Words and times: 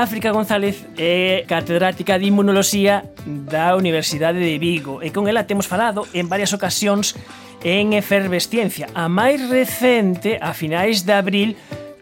África 0.00 0.32
González 0.32 0.88
é 0.96 1.44
catedrática 1.46 2.18
de 2.18 2.24
Inmunoloxía 2.32 3.04
da 3.26 3.76
Universidade 3.76 4.40
de 4.40 4.56
Vigo 4.56 5.04
e 5.04 5.12
con 5.12 5.28
ela 5.28 5.44
temos 5.44 5.68
falado 5.68 6.08
en 6.16 6.24
varias 6.24 6.56
ocasións 6.56 7.12
en 7.60 7.92
efervesciencia. 7.92 8.88
A 8.96 9.12
máis 9.12 9.44
recente, 9.52 10.40
a 10.40 10.56
finais 10.56 11.04
de 11.04 11.12
abril, 11.12 11.52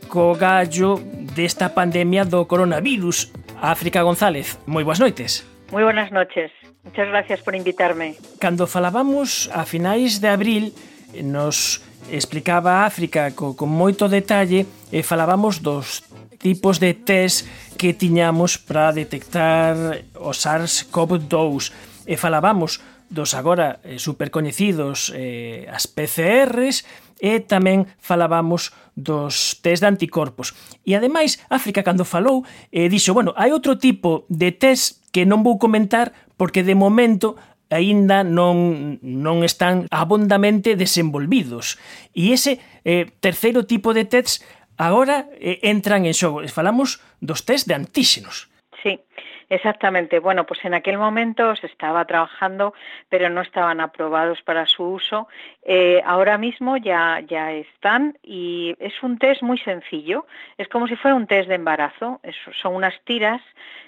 co 0.07 0.39
gallo 0.39 1.03
desta 1.35 1.75
pandemia 1.75 2.23
do 2.23 2.47
coronavirus 2.47 3.35
África 3.61 4.03
González, 4.03 4.59
moi 4.67 4.87
boas 4.87 5.03
noites. 5.03 5.43
Moi 5.75 5.83
buenas 5.83 6.11
noches. 6.15 6.51
Muchas 6.85 7.09
gracias 7.09 7.41
por 7.43 7.55
invitarme. 7.55 8.17
Cando 8.39 8.67
falábamos 8.67 9.51
a 9.53 9.67
finais 9.67 10.23
de 10.23 10.29
abril, 10.31 10.73
nos 11.21 11.83
explicaba 12.11 12.87
África 12.87 13.35
co, 13.35 13.59
con 13.59 13.69
moito 13.69 14.09
detalle 14.09 14.65
e 14.95 15.03
falábamos 15.03 15.61
dos 15.61 16.07
tipos 16.39 16.79
de 16.79 16.95
test 16.95 17.45
que 17.77 17.93
tiñamos 17.93 18.57
para 18.57 18.95
detectar 18.95 19.75
o 20.17 20.31
SARS-CoV-2 20.31 22.07
e 22.07 22.15
falábamos 22.17 22.81
dos 23.11 23.35
agora 23.35 23.81
eh, 23.85 23.99
supercoñecidos 23.99 25.13
eh, 25.17 25.65
as 25.69 25.89
PCRs 25.89 26.85
e 27.19 27.43
tamén 27.43 27.91
falábamos 27.99 28.71
dos 28.95 29.59
test 29.63 29.83
de 29.83 29.91
anticorpos. 29.91 30.55
E 30.87 30.95
ademais, 30.95 31.39
África 31.51 31.87
cando 31.87 32.07
falou, 32.07 32.47
eh, 32.71 32.91
dixo, 32.91 33.15
bueno, 33.15 33.35
hai 33.39 33.51
outro 33.55 33.79
tipo 33.79 34.27
de 34.31 34.55
test 34.55 35.03
que 35.11 35.27
non 35.27 35.43
vou 35.43 35.59
comentar 35.59 36.15
porque 36.39 36.63
de 36.63 36.79
momento 36.79 37.39
aínda 37.69 38.25
non, 38.25 38.97
non 39.05 39.45
están 39.45 39.85
abondamente 39.93 40.75
desenvolvidos. 40.75 41.77
E 42.17 42.33
ese 42.33 42.63
eh, 42.83 43.13
terceiro 43.21 43.69
tipo 43.69 43.93
de 43.93 44.09
tests 44.09 44.41
agora 44.81 45.29
eh, 45.37 45.61
entran 45.67 46.09
en 46.09 46.17
xogo. 46.17 46.41
Falamos 46.49 47.03
dos 47.21 47.45
test 47.45 47.69
de 47.69 47.77
antíxenos. 47.77 48.49
Sí, 48.81 49.03
Exactamente. 49.51 50.19
Bueno, 50.19 50.45
pues 50.45 50.63
en 50.65 50.75
aquel 50.75 50.99
momento 50.99 51.57
se 51.57 51.67
estaba 51.69 52.05
trabajando, 52.05 52.75
pero 53.09 53.31
no 53.31 53.41
estaban 53.41 53.81
aprobados 53.81 54.43
para 54.43 54.67
su 54.67 54.85
uso 54.85 55.29
Eh, 55.71 56.01
ahora 56.07 56.39
mismo 56.39 56.79
ya, 56.79 57.21
ya 57.29 57.53
están 57.53 58.17
y 58.23 58.75
es 58.79 58.95
un 59.03 59.19
test 59.19 59.43
muy 59.43 59.59
sencillo. 59.59 60.27
Es 60.57 60.67
como 60.69 60.89
si 60.89 60.97
fuera 60.97 61.15
un 61.15 61.27
test 61.27 61.47
de 61.47 61.57
embarazo. 61.57 62.23
Son 62.63 62.75
unas 62.75 62.95
tiras 63.05 63.43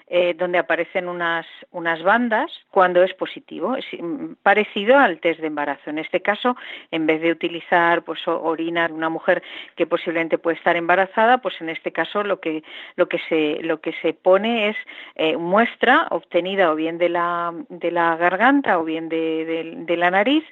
eh, 0.05 0.35
donde 0.37 0.59
aparecen 0.59 1.07
unas, 1.07 1.47
unas 1.71 2.03
bandas 2.03 2.51
cuando 2.69 3.01
es 3.01 3.13
positivo. 3.15 3.77
Mm, 3.97 4.33
parecido 4.43 4.99
al 4.99 5.19
test 5.19 5.39
de 5.39 5.47
embarazo. 5.47 5.89
En 5.89 5.97
este 5.97 6.21
caso, 6.21 6.55
en 6.91 7.07
vez 7.07 7.19
de 7.21 7.31
utilizar 7.31 8.03
pues, 8.03 8.19
orina 8.27 8.87
de 8.87 8.93
una 8.93 9.09
mujer 9.09 9.41
que 9.75 9.87
posiblemente 9.87 10.37
puede 10.37 10.57
estar 10.57 10.75
embarazada, 10.75 11.39
pues 11.39 11.55
en 11.61 11.69
este 11.69 11.91
caso 11.91 12.23
lo 12.23 12.41
que, 12.41 12.61
lo 12.95 13.07
que, 13.07 13.17
se, 13.27 13.63
lo 13.63 13.81
que 13.81 13.93
se 14.03 14.13
pone 14.13 14.69
es 14.69 14.75
eh, 15.15 15.35
muestra 15.35 16.07
obtenida 16.11 16.71
o 16.71 16.75
bien 16.75 16.99
de 16.99 17.09
la, 17.09 17.53
de 17.69 17.89
la 17.89 18.17
garganta 18.17 18.77
o 18.77 18.83
bien 18.83 19.09
de, 19.09 19.77
de 19.87 19.97
la 19.97 20.11
nariz 20.11 20.43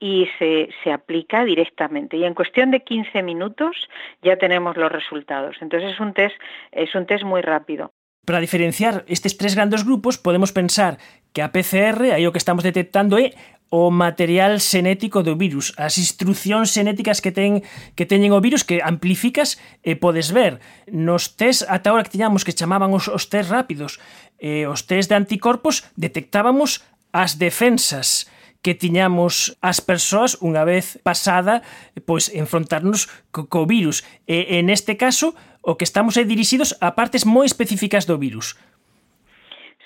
y 0.00 0.28
se, 0.38 0.68
se 0.82 0.92
aplica 0.92 1.44
directamente 1.44 2.16
y 2.16 2.24
en 2.24 2.34
cuestión 2.34 2.70
de 2.70 2.80
15 2.80 3.22
minutos 3.22 3.76
ya 4.22 4.36
tenemos 4.36 4.76
los 4.76 4.90
resultados. 4.90 5.56
Entonces 5.60 5.92
es 5.92 6.00
un 6.00 6.14
test, 6.14 6.36
es 6.72 6.94
un 6.94 7.06
test 7.06 7.24
muy 7.24 7.42
rápido. 7.42 7.92
Para 8.24 8.40
diferenciar 8.40 9.04
estes 9.06 9.36
tres 9.36 9.54
grandes 9.54 9.84
grupos 9.84 10.16
podemos 10.16 10.52
pensar 10.52 10.98
que 11.34 11.42
a 11.42 11.52
PCR, 11.52 12.14
aí 12.14 12.24
o 12.26 12.32
que 12.32 12.40
estamos 12.40 12.64
detectando 12.64 13.18
é 13.20 13.36
o 13.74 13.90
material 13.90 14.62
xenético 14.62 15.26
do 15.26 15.34
virus, 15.34 15.74
as 15.76 15.98
instruccións 15.98 16.70
xenéticas 16.70 17.18
que 17.18 17.34
ten 17.34 17.66
que 17.98 18.06
teñen 18.06 18.30
o 18.30 18.40
virus 18.40 18.62
que 18.62 18.78
amplificas 18.80 19.58
e 19.82 19.98
podes 19.98 20.30
ver. 20.30 20.62
Nos 20.88 21.34
test 21.34 21.66
ata 21.66 21.90
agora 21.90 22.06
que 22.06 22.14
tiñamos 22.14 22.46
que 22.46 22.54
chamaban 22.54 22.94
os, 22.94 23.10
os 23.10 23.26
test 23.26 23.50
rápidos, 23.50 23.98
eh, 24.38 24.70
os 24.70 24.86
test 24.86 25.10
de 25.10 25.18
anticorpos 25.18 25.82
detectábamos 25.98 26.86
as 27.10 27.34
defensas 27.36 28.30
que 28.64 28.72
tiñamos 28.72 29.60
as 29.60 29.84
persoas 29.84 30.40
unha 30.40 30.64
vez 30.64 30.96
pasada 31.04 31.60
pois 32.08 32.32
enfrontarnos 32.32 33.12
co, 33.28 33.44
co 33.44 33.68
virus. 33.68 34.00
E, 34.24 34.56
en 34.56 34.72
este 34.72 34.96
caso, 34.96 35.36
o 35.60 35.76
que 35.76 35.84
estamos 35.84 36.16
é 36.16 36.24
dirixidos 36.24 36.72
a 36.80 36.96
partes 36.96 37.28
moi 37.28 37.44
específicas 37.44 38.08
do 38.08 38.16
virus. 38.16 38.56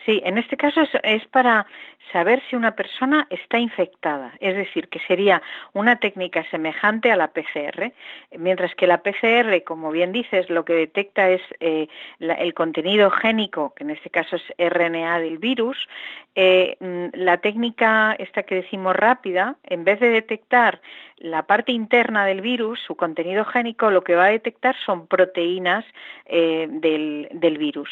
Sí, 0.06 0.22
en 0.22 0.38
este 0.38 0.54
caso 0.54 0.80
es, 0.86 0.94
es 1.02 1.26
para 1.34 1.66
saber 2.12 2.42
si 2.48 2.56
una 2.56 2.74
persona 2.74 3.26
está 3.30 3.58
infectada, 3.58 4.32
es 4.40 4.56
decir, 4.56 4.88
que 4.88 5.00
sería 5.00 5.42
una 5.72 5.96
técnica 5.96 6.44
semejante 6.50 7.10
a 7.10 7.16
la 7.16 7.28
PCR, 7.28 7.92
mientras 8.38 8.74
que 8.74 8.86
la 8.86 9.02
PCR, 9.02 9.62
como 9.64 9.90
bien 9.90 10.12
dices, 10.12 10.48
lo 10.50 10.64
que 10.64 10.74
detecta 10.74 11.30
es 11.30 11.42
eh, 11.60 11.88
la, 12.18 12.34
el 12.34 12.54
contenido 12.54 13.10
génico, 13.10 13.74
que 13.74 13.84
en 13.84 13.90
este 13.90 14.10
caso 14.10 14.36
es 14.36 14.42
RNA 14.58 15.20
del 15.20 15.38
virus, 15.38 15.88
eh, 16.34 16.76
mm, 16.80 17.06
la 17.14 17.38
técnica 17.38 18.14
esta 18.18 18.44
que 18.44 18.56
decimos 18.56 18.94
rápida, 18.94 19.56
en 19.64 19.84
vez 19.84 19.98
de 20.00 20.10
detectar 20.10 20.80
la 21.20 21.42
parte 21.42 21.72
interna 21.72 22.24
del 22.24 22.40
virus, 22.40 22.80
su 22.80 22.94
contenido 22.94 23.44
génico, 23.44 23.90
lo 23.90 24.02
que 24.02 24.14
va 24.14 24.26
a 24.26 24.30
detectar 24.30 24.76
son 24.84 25.06
proteínas 25.06 25.84
eh, 26.26 26.68
del, 26.70 27.58
virus. 27.58 27.90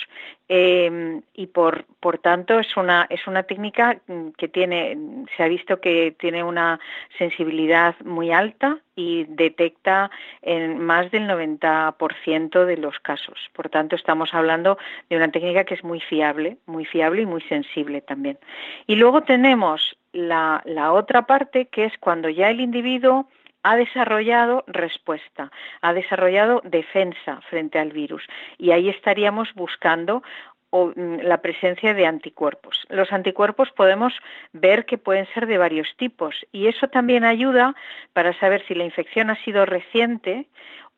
Eh, 0.48 1.20
y 1.34 1.46
por, 1.48 1.84
por 2.00 2.18
tanto 2.18 2.60
es 2.60 2.76
una, 2.76 3.06
es 3.10 3.26
una 3.26 3.42
técnica 3.42 3.98
que 4.36 4.48
tiene, 4.48 5.26
se 5.36 5.42
ha 5.42 5.48
visto 5.48 5.80
que 5.80 6.14
tiene 6.18 6.44
una 6.44 6.78
sensibilidad 7.18 7.96
muy 8.04 8.30
alta 8.30 8.78
y 8.94 9.24
detecta 9.24 10.10
en 10.42 10.78
más 10.78 11.10
del 11.10 11.28
90% 11.28 12.64
de 12.64 12.76
los 12.76 12.98
casos. 13.00 13.38
Por 13.52 13.68
tanto, 13.68 13.96
estamos 13.96 14.32
hablando 14.32 14.78
de 15.10 15.16
una 15.16 15.30
técnica 15.30 15.64
que 15.64 15.74
es 15.74 15.84
muy 15.84 16.00
fiable, 16.00 16.56
muy 16.66 16.84
fiable 16.84 17.22
y 17.22 17.26
muy 17.26 17.42
sensible 17.42 18.00
también. 18.00 18.38
Y 18.86 18.96
luego 18.96 19.22
tenemos 19.22 19.96
la, 20.12 20.62
la 20.64 20.92
otra 20.92 21.26
parte, 21.26 21.66
que 21.66 21.84
es 21.84 21.92
cuando 21.98 22.28
ya 22.28 22.50
el 22.50 22.60
individuo 22.60 23.28
ha 23.66 23.74
desarrollado 23.74 24.62
respuesta, 24.68 25.50
ha 25.82 25.92
desarrollado 25.92 26.62
defensa 26.64 27.40
frente 27.50 27.80
al 27.80 27.90
virus. 27.90 28.22
Y 28.58 28.70
ahí 28.70 28.88
estaríamos 28.88 29.52
buscando 29.54 30.22
mm, 30.70 31.16
la 31.22 31.42
presencia 31.42 31.92
de 31.92 32.06
anticuerpos. 32.06 32.86
Los 32.90 33.12
anticuerpos 33.12 33.72
podemos 33.72 34.14
ver 34.52 34.86
que 34.86 34.98
pueden 34.98 35.26
ser 35.34 35.48
de 35.48 35.58
varios 35.58 35.88
tipos 35.96 36.46
y 36.52 36.68
eso 36.68 36.86
también 36.86 37.24
ayuda 37.24 37.74
para 38.12 38.38
saber 38.38 38.64
si 38.68 38.74
la 38.76 38.84
infección 38.84 39.30
ha 39.30 39.42
sido 39.42 39.66
reciente 39.66 40.46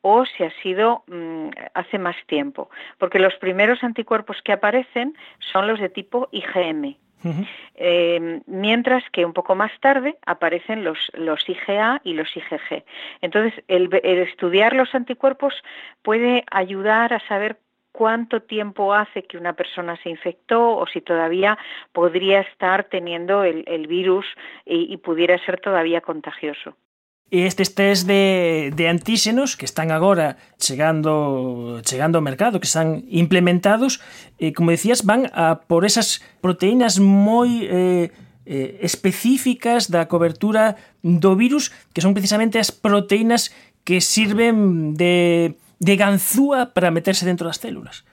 o 0.02 0.26
si 0.26 0.44
ha 0.44 0.50
sido 0.62 1.04
mmm, 1.06 1.48
hace 1.72 1.98
más 1.98 2.16
tiempo, 2.26 2.68
porque 2.98 3.18
los 3.18 3.34
primeros 3.36 3.82
anticuerpos 3.82 4.42
que 4.44 4.52
aparecen 4.52 5.16
son 5.52 5.66
los 5.66 5.80
de 5.80 5.88
tipo 5.88 6.28
IgM, 6.32 6.96
Eh, 7.74 8.40
mientras 8.46 9.02
que 9.10 9.24
un 9.24 9.32
poco 9.32 9.54
más 9.54 9.72
tarde 9.80 10.18
aparecen 10.26 10.84
los, 10.84 10.98
IgA 11.48 12.00
y 12.04 12.14
los 12.14 12.28
IgG. 12.36 12.84
Entonces, 13.20 13.64
el, 13.68 13.88
estudiar 14.02 14.74
los 14.74 14.94
anticuerpos 14.94 15.54
puede 16.02 16.44
ayudar 16.50 17.12
a 17.12 17.20
saber 17.28 17.58
cuánto 17.92 18.42
tiempo 18.42 18.94
hace 18.94 19.24
que 19.24 19.38
una 19.38 19.54
persona 19.54 19.96
se 20.02 20.10
infectó 20.10 20.76
o 20.76 20.86
si 20.86 21.00
todavía 21.00 21.58
podría 21.92 22.40
estar 22.40 22.84
teniendo 22.84 23.42
el, 23.42 23.86
virus 23.88 24.26
y 24.64 24.96
pudiera 24.98 25.38
ser 25.44 25.60
todavía 25.60 26.00
contagioso. 26.00 26.76
E 27.28 27.44
estes 27.44 27.76
test 27.76 28.08
de, 28.08 28.72
de 28.72 28.88
antíxenos 28.88 29.52
que 29.52 29.68
están 29.68 29.92
agora 29.92 30.40
chegando 30.56 31.76
chegando 31.84 32.16
ao 32.16 32.24
mercado, 32.24 32.56
que 32.56 32.64
están 32.64 33.04
implementados, 33.12 34.00
eh, 34.40 34.56
como 34.56 34.72
decías, 34.72 35.04
van 35.04 35.28
a 35.36 35.60
por 35.68 35.84
esas 35.84 36.24
proteínas 36.40 36.96
moi 36.96 37.68
eh, 37.68 38.08
eh, 38.48 38.80
específicas 38.80 39.92
da 39.92 40.08
cobertura 40.08 40.80
do 41.04 41.36
virus, 41.36 41.68
que 41.92 42.00
son 42.00 42.16
precisamente 42.16 42.56
as 42.56 42.72
proteínas 42.72 43.52
que 43.84 44.00
sirven 44.00 44.96
de, 44.96 45.52
de 45.84 45.94
ganzúa 46.00 46.72
para 46.72 46.88
meterse 46.88 47.28
dentro 47.28 47.44
das 47.44 47.60
células. 47.60 48.08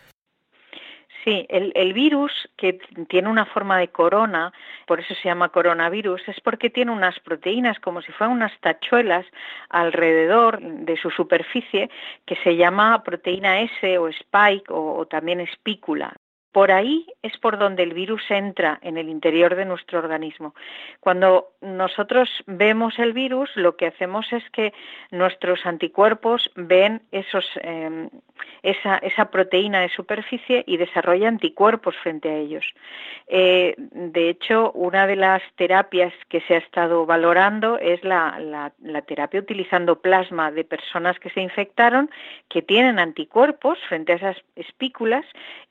Sí, 1.23 1.47
el, 1.47 1.71
el 1.73 1.95
virus, 1.95 2.31
que 2.59 2.77
tiene 3.07 3.31
una 3.31 3.47
forma 3.47 3.79
de 3.79 3.87
corona, 3.87 4.51
por 4.85 4.99
eso 4.99 5.13
se 5.15 5.29
llama 5.29 5.49
coronavirus, 5.49 6.27
es 6.27 6.39
porque 6.41 6.69
tiene 6.69 6.91
unas 6.91 7.19
proteínas 7.19 7.79
como 7.79 8.01
si 8.01 8.11
fueran 8.11 8.35
unas 8.35 8.57
tachuelas 8.59 9.25
alrededor 9.69 10.59
de 10.61 10.97
su 10.97 11.09
superficie 11.09 11.89
que 12.25 12.35
se 12.37 12.55
llama 12.55 13.03
proteína 13.03 13.61
S 13.61 13.97
o 13.97 14.07
spike 14.07 14.71
o, 14.71 14.97
o 14.97 15.05
también 15.05 15.39
espícula. 15.41 16.13
Por 16.55 16.71
ahí 16.71 17.05
es 17.21 17.37
por 17.37 17.57
donde 17.57 17.83
el 17.83 17.93
virus 17.93 18.23
entra 18.31 18.79
en 18.81 18.97
el 18.97 19.09
interior 19.09 19.55
de 19.55 19.65
nuestro 19.65 19.99
organismo. 19.99 20.55
Cuando 21.01 21.49
nosotros 21.59 22.29
vemos 22.47 22.97
el 22.97 23.11
virus, 23.11 23.49
lo 23.55 23.75
que 23.75 23.87
hacemos 23.87 24.31
es 24.31 24.49
que 24.51 24.73
nuestros 25.11 25.65
anticuerpos 25.65 26.49
ven 26.55 27.01
em, 27.11 28.09
esa, 28.63 29.31
proteína 29.31 29.81
de 29.81 29.89
superficie 29.89 30.63
y 30.65 30.77
desarrollan 30.77 31.33
anticuerpos 31.33 31.93
frente 31.97 32.29
a 32.29 32.37
ellos. 32.37 32.65
Eh, 33.27 33.75
de 33.77 34.29
hecho, 34.29 34.71
una 34.71 35.07
de 35.07 35.17
las 35.17 35.41
terapias 35.57 36.13
que 36.29 36.39
se 36.39 36.55
ha 36.55 36.59
estado 36.59 37.05
valorando 37.05 37.77
es 37.79 38.01
la, 38.05 38.71
terapia 39.07 39.41
utilizando 39.41 39.99
plasma 39.99 40.51
de 40.51 40.63
personas 40.63 41.19
que 41.19 41.31
se 41.31 41.41
infectaron, 41.41 42.09
que 42.47 42.61
tienen 42.61 42.97
anticuerpos 42.97 43.77
frente 43.89 44.13
a 44.13 44.15
esas 44.15 44.37
espículas 44.55 45.25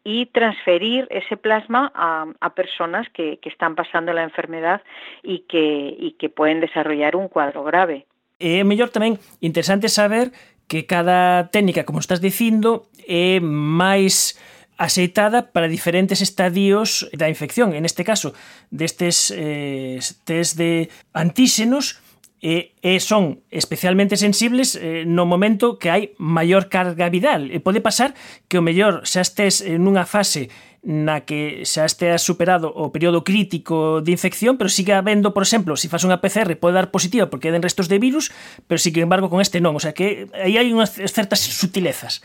y 0.04 0.26
transferir 0.74 1.06
ese 1.10 1.36
plasma 1.36 1.92
a, 1.94 2.26
a 2.40 2.54
personas 2.54 3.06
que, 3.12 3.38
que, 3.40 3.48
están 3.48 3.74
pasando 3.74 4.12
la 4.12 4.22
enfermedad 4.22 4.82
y 5.22 5.40
que, 5.48 5.94
y 5.98 6.12
que 6.18 6.28
pueden 6.28 6.60
desarrollar 6.60 7.16
un 7.16 7.28
cuadro 7.28 7.64
grave. 7.64 8.06
É 8.38 8.60
eh, 8.60 8.64
mellor 8.66 8.90
tamén 8.90 9.22
interesante 9.38 9.86
saber 9.86 10.34
que 10.66 10.90
cada 10.90 11.48
técnica, 11.54 11.86
como 11.86 12.02
estás 12.02 12.18
dicindo, 12.18 12.90
é 13.06 13.38
máis 13.38 14.34
aceitada 14.74 15.54
para 15.54 15.70
diferentes 15.70 16.18
estadios 16.18 17.06
da 17.14 17.30
infección. 17.30 17.78
En 17.78 17.86
este 17.86 18.02
caso, 18.02 18.34
destes 18.74 19.30
eh, 19.30 20.02
test 20.26 20.58
de 20.58 20.90
antíxenos 21.14 22.02
e, 22.44 22.76
e 22.84 23.00
son 23.00 23.40
especialmente 23.48 24.20
sensibles 24.20 24.76
eh, 24.76 25.08
no 25.08 25.24
momento 25.24 25.80
que 25.80 25.88
hai 25.88 26.12
maior 26.20 26.68
carga 26.68 27.08
viral. 27.08 27.48
E 27.48 27.56
pode 27.56 27.80
pasar 27.80 28.12
que 28.52 28.60
o 28.60 28.62
mellor 28.62 29.08
xa 29.08 29.24
estés 29.24 29.64
eh, 29.64 29.80
nunha 29.80 30.04
fase 30.04 30.52
na 30.84 31.24
que 31.24 31.64
xa 31.64 31.88
esteas 31.88 32.20
superado 32.20 32.68
o 32.68 32.92
período 32.92 33.24
crítico 33.24 34.04
de 34.04 34.12
infección, 34.12 34.60
pero 34.60 34.68
siga 34.68 35.00
habendo, 35.00 35.32
por 35.32 35.40
exemplo, 35.40 35.72
se 35.80 35.88
si 35.88 35.88
faz 35.88 36.04
unha 36.04 36.20
PCR 36.20 36.52
pode 36.60 36.76
dar 36.76 36.92
positiva 36.92 37.32
porque 37.32 37.48
den 37.48 37.64
restos 37.64 37.88
de 37.88 37.96
virus, 37.96 38.28
pero 38.68 38.76
sin 38.76 38.92
embargo 39.00 39.32
con 39.32 39.40
este 39.40 39.64
non, 39.64 39.72
o 39.72 39.80
sea 39.80 39.96
que 39.96 40.28
aí 40.36 40.60
hai 40.60 40.68
unhas 40.68 41.00
certas 41.08 41.40
sutilezas. 41.40 42.20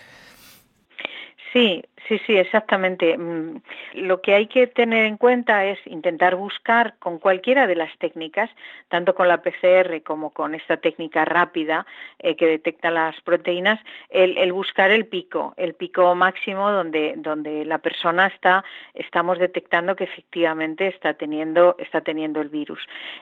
Sí, 1.56 1.80
Sí, 2.10 2.20
sí, 2.26 2.36
exactamente. 2.36 3.16
Mm, 3.16 3.62
lo 3.94 4.20
que 4.20 4.34
hay 4.34 4.48
que 4.48 4.66
tener 4.66 5.06
en 5.06 5.18
cuenta 5.18 5.64
es 5.66 5.78
intentar 5.86 6.36
buscar 6.36 6.96
con 6.98 7.20
cualquiera 7.20 7.68
de 7.68 7.76
las 7.76 7.96
técnicas, 8.00 8.50
tanto 8.88 9.14
con 9.14 9.28
la 9.28 9.44
PCR 9.44 10.02
como 10.02 10.32
con 10.32 10.56
esta 10.56 10.78
técnica 10.78 11.24
rápida 11.24 11.86
eh, 12.18 12.36
que 12.36 12.48
detecta 12.48 12.90
las 12.90 13.22
proteínas, 13.22 13.80
el, 14.10 14.52
buscar 14.52 14.90
el 14.90 15.06
pico, 15.06 15.54
el 15.56 15.76
pico 15.76 16.16
máximo 16.16 16.72
donde, 16.72 17.14
donde 17.18 17.64
la 17.64 17.78
persona 17.78 18.26
está, 18.26 18.64
estamos 18.96 19.38
detectando 19.38 19.96
que 19.96 20.06
efectivamente 20.06 20.88
está 20.88 21.14
teniendo, 21.14 21.76
está 21.78 22.02
teniendo 22.02 22.42
el 22.42 22.50
virus. 22.50 22.80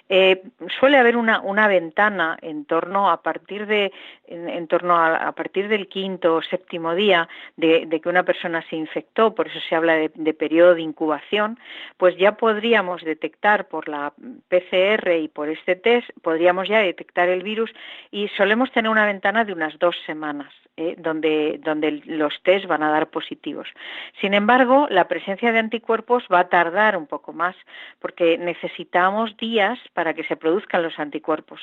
Eh, 0.07 0.43
suele 0.79 0.97
haber 0.97 1.17
una, 1.17 1.67
ventana 1.67 2.37
en 2.41 2.63
torno 2.63 3.09
a 3.09 3.21
partir 3.21 3.65
de, 3.65 3.91
en, 4.27 4.65
torno 4.67 4.97
a, 4.97 5.33
partir 5.33 5.67
del 5.67 5.89
quinto 5.89 6.35
o 6.35 6.41
séptimo 6.41 6.95
día 6.95 7.27
de, 7.57 7.85
de 7.85 7.99
que 7.99 8.07
una 8.07 8.23
persona 8.23 8.61
se 8.69 8.76
infectó, 8.77 9.35
por 9.35 9.47
eso 9.47 9.59
se 9.68 9.75
habla 9.75 9.95
de, 9.95 10.33
periodo 10.33 10.75
de 10.75 10.81
incubación, 10.81 11.59
pues 11.97 12.15
ya 12.18 12.38
podríamos 12.38 13.03
detectar 13.03 13.68
por 13.68 13.88
la 13.89 14.13
PCR 14.50 15.12
y 15.19 15.27
por 15.27 15.50
este 15.50 15.75
test, 15.75 16.09
podríamos 16.21 16.68
ya 16.68 16.79
detectar 16.79 17.29
el 17.29 17.44
virus 17.44 17.71
y 18.12 18.27
solemos 18.29 18.71
tener 18.71 18.89
una 18.89 19.06
ventana 19.06 19.44
de 19.44 19.53
unas 19.53 19.77
dos 19.79 19.95
semanas. 20.06 20.53
¿eh? 20.77 20.95
donde, 20.97 21.59
donde 21.63 22.03
los 22.06 22.33
test 22.44 22.68
van 22.68 22.83
a 22.83 22.91
dar 22.91 23.09
positivos. 23.09 23.68
Sin 24.21 24.33
embargo, 24.33 24.88
la 24.89 25.07
presencia 25.07 25.51
de 25.51 25.59
anticuerpos 25.59 26.23
va 26.31 26.41
a 26.41 26.50
tardar 26.50 26.95
un 26.95 27.07
poco 27.07 27.33
más 27.33 27.56
porque 28.00 28.38
necesitamos 28.38 29.35
días 29.38 29.80
para 29.94 30.13
que 30.13 30.23
se 30.23 30.38
produzcan 30.38 30.83
los 30.83 30.97
anticuerpos. 31.00 31.59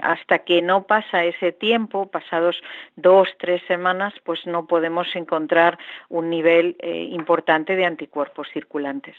Hasta 0.00 0.38
que 0.40 0.62
no 0.62 0.86
pasa 0.86 1.24
ese 1.24 1.52
tiempo, 1.52 2.10
pasados 2.10 2.60
dos, 2.96 3.28
tres 3.38 3.62
semanas, 3.68 4.14
pues 4.24 4.46
no 4.46 4.66
podemos 4.66 5.14
encontrar 5.14 5.78
un 6.08 6.30
nivel 6.30 6.45
nivel 6.46 6.76
eh, 6.78 7.08
importante 7.12 7.74
de 7.76 7.84
anticuerpos 7.84 8.46
circulantes. 8.52 9.16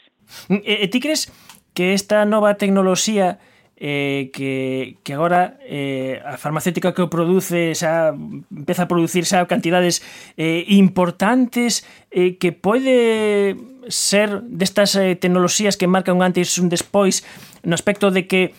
Mm, 0.48 0.54
eh, 0.64 0.78
eh, 0.82 0.88
ti 0.88 1.00
crees 1.00 1.32
que 1.74 1.92
esta 1.92 2.24
nova 2.24 2.56
tecnoloxía 2.56 3.38
eh, 3.76 4.30
que, 4.32 4.96
que 5.04 5.12
agora 5.14 5.58
eh, 5.62 6.20
a 6.24 6.36
farmacéutica 6.36 6.94
que 6.94 7.04
o 7.04 7.12
produce 7.12 7.76
xa, 7.76 8.16
empeza 8.50 8.88
a 8.88 8.90
producir 8.90 9.28
xa 9.28 9.46
cantidades 9.46 10.02
eh, 10.34 10.64
importantes 10.66 11.86
eh, 12.10 12.40
que 12.40 12.50
pode 12.50 13.54
ser 13.86 14.42
destas 14.42 14.96
eh, 14.96 15.14
tecnoloxías 15.14 15.76
que 15.76 15.86
marcan 15.86 16.18
un 16.18 16.24
antes 16.26 16.56
e 16.56 16.60
un 16.64 16.72
despois 16.72 17.22
no 17.62 17.76
aspecto 17.76 18.10
de 18.10 18.26
que 18.26 18.56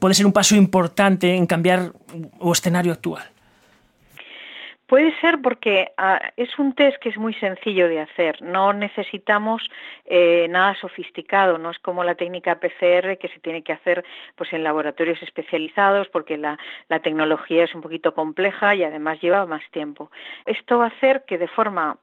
pode 0.00 0.16
ser 0.16 0.24
un 0.24 0.32
paso 0.32 0.56
importante 0.56 1.36
en 1.36 1.44
cambiar 1.44 1.92
o 2.40 2.48
escenario 2.54 2.96
actual? 2.96 3.31
Puede 4.92 5.18
ser 5.22 5.40
porque 5.40 5.94
ah, 5.96 6.20
es 6.36 6.58
un 6.58 6.74
test 6.74 6.98
que 6.98 7.08
es 7.08 7.16
muy 7.16 7.32
sencillo 7.32 7.88
de 7.88 8.00
hacer, 8.00 8.42
no 8.42 8.74
necesitamos 8.74 9.70
eh, 10.04 10.46
nada 10.50 10.74
sofisticado, 10.74 11.56
no 11.56 11.70
es 11.70 11.78
como 11.78 12.04
la 12.04 12.14
técnica 12.14 12.60
PCR 12.60 13.16
que 13.16 13.30
se 13.32 13.40
tiene 13.40 13.62
que 13.62 13.72
hacer 13.72 14.04
pues 14.36 14.52
en 14.52 14.62
laboratorios 14.62 15.22
especializados 15.22 16.10
porque 16.10 16.36
la, 16.36 16.58
la 16.90 17.00
tecnología 17.00 17.64
es 17.64 17.74
un 17.74 17.80
poquito 17.80 18.12
compleja 18.12 18.74
y 18.74 18.84
además 18.84 19.18
lleva 19.22 19.46
más 19.46 19.62
tiempo. 19.70 20.10
Esto 20.44 20.80
va 20.80 20.84
a 20.84 20.88
hacer 20.88 21.24
que 21.26 21.38
de 21.38 21.48
forma 21.48 21.96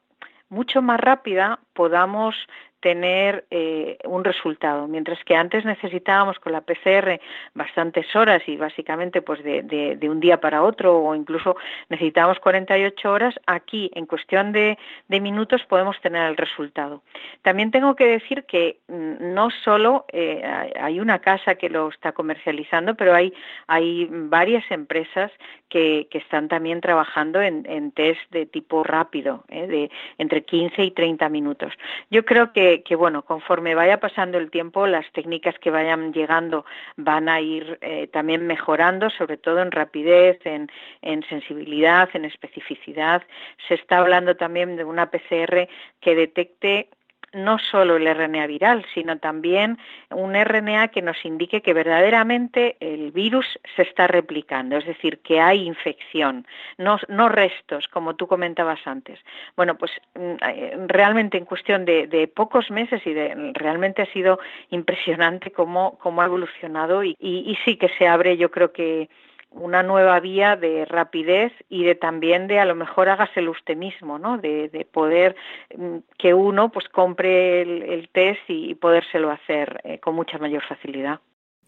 mucho 0.49 0.81
más 0.81 0.99
rápida 0.99 1.59
podamos 1.73 2.35
tener 2.79 3.45
eh, 3.51 3.97
un 4.05 4.23
resultado, 4.23 4.87
mientras 4.87 5.23
que 5.23 5.35
antes 5.35 5.65
necesitábamos 5.65 6.39
con 6.39 6.53
la 6.53 6.61
PCR 6.61 7.19
bastantes 7.53 8.15
horas 8.15 8.41
y 8.47 8.57
básicamente 8.57 9.21
pues 9.21 9.43
de, 9.43 9.97
un 10.09 10.19
día 10.19 10.39
para 10.39 10.63
otro 10.63 10.97
o 10.97 11.15
incluso 11.15 11.55
necesitábamos 11.89 12.39
48 12.39 13.11
horas, 13.11 13.35
aquí 13.45 13.91
en 13.95 14.05
cuestión 14.05 14.51
de, 14.51 14.77
minutos 15.07 15.61
podemos 15.67 15.99
tener 15.99 16.29
el 16.29 16.37
resultado. 16.37 17.01
También 17.41 17.71
tengo 17.71 17.95
que 17.95 18.05
decir 18.05 18.45
que 18.45 18.77
mm, 18.87 19.33
no 19.33 19.49
solo 19.63 20.05
eh, 20.13 20.41
hay 20.79 20.99
una 21.01 21.19
casa 21.19 21.55
que 21.55 21.69
lo 21.69 21.89
está 21.89 22.13
comercializando, 22.13 22.95
pero 22.95 23.13
hay, 23.13 23.33
hay 23.67 24.07
varias 24.09 24.63
empresas 24.71 25.31
que, 25.67 26.07
que 26.09 26.19
están 26.19 26.47
también 26.47 26.79
trabajando 26.79 27.41
en, 27.41 27.65
en 27.69 27.91
test 27.91 28.19
de 28.31 28.45
tipo 28.45 28.83
rápido, 28.83 29.43
eh, 29.49 29.67
de 29.67 29.91
entre 30.17 30.43
15 30.43 30.83
y 30.83 30.91
30 30.91 31.27
minutos. 31.29 31.73
Yo 32.09 32.23
creo 32.23 32.53
que 32.53 32.68
que, 32.83 32.95
bueno, 32.95 33.23
conforme 33.23 33.75
vaya 33.75 33.99
pasando 33.99 34.37
el 34.37 34.49
tiempo, 34.49 34.87
las 34.87 35.09
técnicas 35.11 35.57
que 35.59 35.71
vayan 35.71 36.13
llegando 36.13 36.65
van 36.95 37.29
a 37.29 37.41
ir 37.41 37.77
eh, 37.81 38.07
también 38.07 38.45
mejorando, 38.47 39.09
sobre 39.09 39.37
todo 39.37 39.61
en 39.61 39.71
rapidez, 39.71 40.39
en, 40.45 40.69
en 41.01 41.23
sensibilidad, 41.27 42.09
en 42.13 42.25
especificidad. 42.25 43.23
Se 43.67 43.75
está 43.75 43.97
hablando 43.97 44.35
también 44.35 44.75
de 44.75 44.83
una 44.83 45.09
PCR 45.09 45.67
que 45.99 46.15
detecte 46.15 46.89
no 47.33 47.59
solo 47.59 47.97
el 47.97 48.07
RNA 48.07 48.47
viral, 48.47 48.85
sino 48.93 49.17
también 49.17 49.77
un 50.09 50.33
RNA 50.35 50.89
que 50.89 51.01
nos 51.01 51.23
indique 51.25 51.61
que 51.61 51.73
verdaderamente 51.73 52.77
el 52.79 53.11
virus 53.11 53.59
se 53.75 53.83
está 53.83 54.07
replicando, 54.07 54.77
es 54.77 54.85
decir, 54.85 55.19
que 55.19 55.39
hay 55.39 55.65
infección, 55.65 56.45
no, 56.77 56.99
no 57.07 57.29
restos, 57.29 57.87
como 57.87 58.15
tú 58.15 58.27
comentabas 58.27 58.79
antes. 58.85 59.19
Bueno, 59.55 59.77
pues 59.77 59.91
mm, 60.15 60.35
eh, 60.47 60.77
realmente 60.87 61.37
en 61.37 61.45
cuestión 61.45 61.85
de, 61.85 62.07
de 62.07 62.27
pocos 62.27 62.71
meses 62.71 63.01
y 63.05 63.13
de, 63.13 63.51
realmente 63.53 64.01
ha 64.01 64.13
sido 64.13 64.39
impresionante 64.69 65.51
cómo, 65.51 65.97
cómo 65.99 66.21
ha 66.21 66.25
evolucionado 66.25 67.03
y, 67.03 67.15
y, 67.19 67.51
y 67.51 67.57
sí 67.65 67.77
que 67.77 67.89
se 67.97 68.07
abre, 68.07 68.37
yo 68.37 68.51
creo 68.51 68.71
que 68.71 69.09
una 69.51 69.83
nueva 69.83 70.19
vía 70.19 70.55
de 70.55 70.85
rapidez 70.85 71.51
y 71.69 71.83
de 71.83 71.95
también 71.95 72.47
de 72.47 72.59
a 72.59 72.65
lo 72.65 72.75
mejor 72.75 73.09
hágaselo 73.09 73.51
usted 73.51 73.75
mismo, 73.75 74.19
¿no? 74.19 74.37
De, 74.37 74.69
de 74.69 74.85
poder 74.85 75.35
mm, 75.75 75.97
que 76.17 76.33
uno 76.33 76.71
pues 76.71 76.87
compre 76.89 77.61
el, 77.61 78.09
test 78.13 78.41
y, 78.47 78.71
y 78.71 78.75
podérselo 78.75 79.31
hacer 79.31 79.81
eh, 79.83 79.99
con 79.99 80.15
mucha 80.15 80.37
mayor 80.37 80.63
facilidad. 80.67 81.19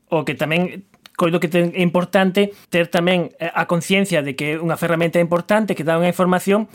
O 0.10 0.26
que 0.26 0.36
tamén 0.36 0.86
coido 1.16 1.40
que 1.40 1.50
é 1.54 1.82
importante 1.82 2.50
ter 2.74 2.90
tamén 2.90 3.30
eh, 3.38 3.46
a 3.46 3.70
conciencia 3.70 4.26
de 4.26 4.34
que 4.34 4.58
unha 4.58 4.74
ferramenta 4.74 5.22
importante 5.22 5.78
que 5.78 5.86
dá 5.86 5.98
unha 5.98 6.10
información 6.10 6.66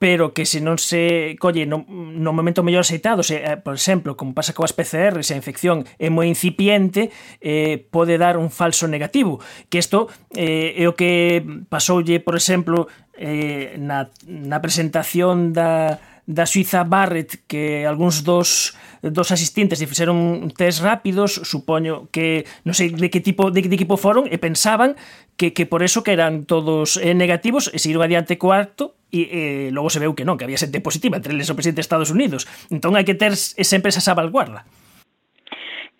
pero 0.00 0.32
que 0.32 0.48
se 0.48 0.64
non 0.64 0.80
se 0.80 1.36
colle 1.36 1.68
no, 1.68 1.84
no 1.84 2.32
momento 2.32 2.64
mellor 2.64 2.88
aceitado, 2.88 3.20
se, 3.20 3.44
eh, 3.44 3.60
por 3.60 3.76
exemplo, 3.76 4.16
como 4.16 4.32
pasa 4.32 4.56
coas 4.56 4.72
PCR, 4.72 5.20
se 5.20 5.36
a 5.36 5.40
infección 5.40 5.84
é 6.00 6.08
moi 6.08 6.24
incipiente, 6.24 7.12
eh, 7.44 7.84
pode 7.92 8.16
dar 8.16 8.40
un 8.40 8.48
falso 8.48 8.88
negativo, 8.88 9.44
que 9.68 9.76
isto 9.76 10.08
eh, 10.32 10.72
é 10.80 10.88
o 10.88 10.96
que 10.96 11.44
pasoulle, 11.68 12.16
por 12.16 12.32
exemplo, 12.32 12.88
eh, 13.12 13.76
na, 13.76 14.08
na 14.24 14.64
presentación 14.64 15.52
da, 15.52 16.00
da 16.30 16.46
Suiza 16.46 16.86
Barrett 16.86 17.42
que 17.50 17.82
algúns 17.82 18.22
dos 18.22 18.78
dos 19.02 19.32
asistentes 19.32 19.80
lle 19.80 19.88
fixeron 19.88 20.52
test 20.52 20.84
rápidos, 20.84 21.40
supoño 21.42 22.12
que 22.12 22.44
non 22.68 22.76
sei 22.76 22.92
de 22.92 23.08
que 23.08 23.24
tipo 23.24 23.48
de, 23.48 23.64
de 23.64 23.76
equipo 23.76 23.96
foron 23.96 24.28
e 24.28 24.36
pensaban 24.36 24.94
que, 25.40 25.56
que 25.56 25.64
por 25.64 25.80
eso 25.80 26.04
que 26.04 26.12
eran 26.12 26.44
todos 26.44 27.00
eh, 27.00 27.16
negativos 27.16 27.72
e 27.72 27.80
seguiron 27.80 28.04
adiante 28.04 28.36
cuarto 28.36 29.00
e 29.08 29.26
eh, 29.26 29.68
logo 29.72 29.88
se 29.88 29.98
veu 29.98 30.12
que 30.12 30.28
non, 30.28 30.36
que 30.36 30.44
había 30.44 30.60
xente 30.60 30.84
positiva 30.84 31.16
entre 31.16 31.32
eles 31.32 31.48
o 31.48 31.56
presidente 31.56 31.80
de 31.80 31.88
Estados 31.88 32.12
Unidos. 32.12 32.44
Entón 32.68 32.92
hai 32.94 33.08
que 33.08 33.16
ter 33.16 33.32
sempre 33.34 33.88
esa 33.88 34.04
salvaguarda. 34.04 34.68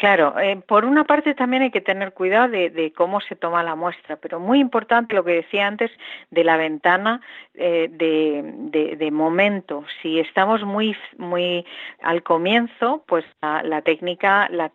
Claro, 0.01 0.35
eh, 0.41 0.57
por 0.67 0.87
una 0.87 1.05
parte 1.05 1.35
también 1.35 1.63
hay 1.63 1.71
que 1.71 1.83
tener 1.83 2.15
cuidado 2.15 2.49
de, 2.49 2.91
cómo 2.97 3.21
se 3.21 3.37
toma 3.37 3.63
la 3.63 3.75
muestra, 3.75 4.17
pero 4.17 4.41
muy 4.41 4.59
importante 4.59 5.15
lo 5.15 5.23
que 5.23 5.33
decía 5.33 5.67
antes 5.67 5.91
de 6.31 6.43
la 6.43 6.57
ventana 6.57 7.21
eh, 7.53 7.91
de, 7.91 9.11
momento. 9.13 9.85
Si 10.01 10.19
estamos 10.19 10.65
muy 10.65 10.97
muy 11.19 11.67
al 12.01 12.23
comienzo, 12.23 13.05
pues 13.07 13.27
la, 13.43 13.83
técnica 13.83 14.49
la, 14.49 14.71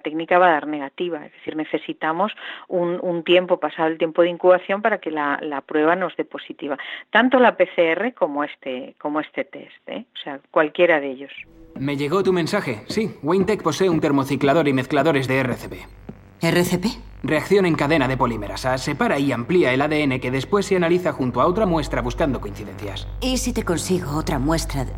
técnica 0.00 0.38
va 0.38 0.48
a 0.48 0.52
dar 0.52 0.66
negativa, 0.66 1.24
es 1.24 1.32
decir, 1.32 1.56
necesitamos 1.56 2.32
un, 2.66 3.22
tiempo 3.24 3.58
pasado 3.58 3.88
el 3.88 3.96
tiempo 3.96 4.20
de 4.20 4.28
incubación 4.28 4.82
para 4.82 4.98
que 4.98 5.10
la, 5.10 5.62
prueba 5.66 5.96
nos 5.96 6.14
dé 6.16 6.26
positiva, 6.26 6.76
tanto 7.08 7.38
la 7.38 7.56
PCR 7.56 8.12
como 8.12 8.44
este 8.44 8.96
como 8.98 9.20
este 9.20 9.44
test, 9.44 9.88
¿eh? 9.88 10.04
o 10.12 10.18
sea, 10.18 10.40
cualquiera 10.50 11.00
de 11.00 11.10
ellos. 11.10 11.32
Me 11.78 11.96
llegó 11.96 12.22
tu 12.24 12.32
mensaje. 12.32 12.82
Sí, 12.88 13.10
WayneTech 13.22 13.62
posee 13.62 13.88
un 13.88 14.00
termociclador 14.00 14.57
y 14.66 14.72
mezcladores 14.72 15.28
de 15.28 15.38
RCP. 15.38 15.74
¿RCP? 16.40 16.86
Reacción 17.22 17.66
en 17.66 17.74
cadena 17.74 18.08
de 18.08 18.16
polímerasa. 18.16 18.78
Separa 18.78 19.18
y 19.18 19.32
amplía 19.32 19.72
el 19.72 19.82
ADN 19.82 20.20
que 20.20 20.30
después 20.30 20.66
se 20.66 20.76
analiza 20.76 21.12
junto 21.12 21.40
a 21.40 21.46
otra 21.46 21.66
muestra 21.66 22.00
buscando 22.00 22.40
coincidencias. 22.40 23.06
¿Y 23.20 23.38
si 23.38 23.52
te 23.52 23.64
consigo 23.64 24.16
otra 24.16 24.38
muestra 24.38 24.84
de... 24.84 24.92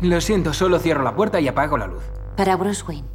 Lo 0.00 0.20
siento, 0.20 0.52
solo 0.52 0.78
cierro 0.78 1.02
la 1.02 1.14
puerta 1.14 1.40
y 1.40 1.48
apago 1.48 1.76
la 1.76 1.86
luz. 1.86 2.02
Para 2.36 2.56
Bruce 2.56 2.84
Wayne, 2.86 3.08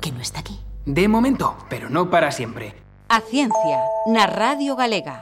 que 0.00 0.12
no 0.12 0.20
está 0.20 0.40
aquí. 0.40 0.60
De 0.84 1.08
momento, 1.08 1.56
pero 1.68 1.88
no 1.88 2.10
para 2.10 2.30
siempre. 2.30 2.74
A 3.08 3.20
ciencia, 3.20 3.80
na 4.06 4.26
Radio 4.26 4.76
Galega. 4.76 5.20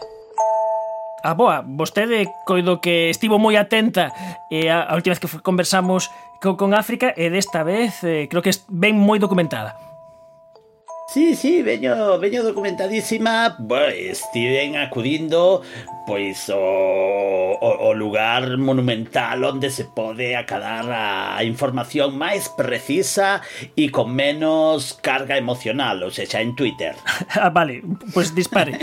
A 1.23 1.31
ah, 1.31 1.35
boa, 1.35 1.65
vostede 1.65 2.29
coido 2.45 2.81
que 2.85 3.09
estivo 3.09 3.41
moi 3.41 3.57
atenta 3.57 4.13
e 4.53 4.69
a, 4.69 4.85
a 4.85 4.93
última 4.93 5.17
vez 5.17 5.25
que 5.25 5.29
conversamos 5.41 6.13
con, 6.37 6.61
con 6.61 6.77
África 6.77 7.17
e 7.17 7.33
desta 7.33 7.65
vez 7.65 8.05
eh, 8.05 8.29
creo 8.29 8.45
que 8.45 8.53
ven 8.69 9.01
moi 9.01 9.17
documentada. 9.17 9.84
Sí, 11.15 11.37
sí, 11.37 11.63
veño, 11.63 12.19
documentadísima, 12.43 13.57
pues 13.69 13.95
estiven 13.95 14.77
acudindo 14.77 15.63
pois 16.07 16.49
o, 16.51 17.59
o, 17.61 17.71
o 17.89 17.95
lugar 17.95 18.57
monumental 18.59 19.45
onde 19.45 19.71
se 19.71 19.85
pode 19.85 20.37
acadar 20.37 20.85
a 20.91 21.41
información 21.45 22.17
máis 22.17 22.53
precisa 22.53 23.41
e 23.73 23.89
con 23.89 24.13
menos 24.13 25.01
carga 25.01 25.37
emocional, 25.41 26.05
ou 26.05 26.13
seja, 26.13 26.41
en 26.41 26.55
Twitter. 26.55 26.95
Ah, 27.35 27.51
vale, 27.51 27.83
pois 28.15 28.31
pues 28.31 28.35
dispare. 28.35 28.79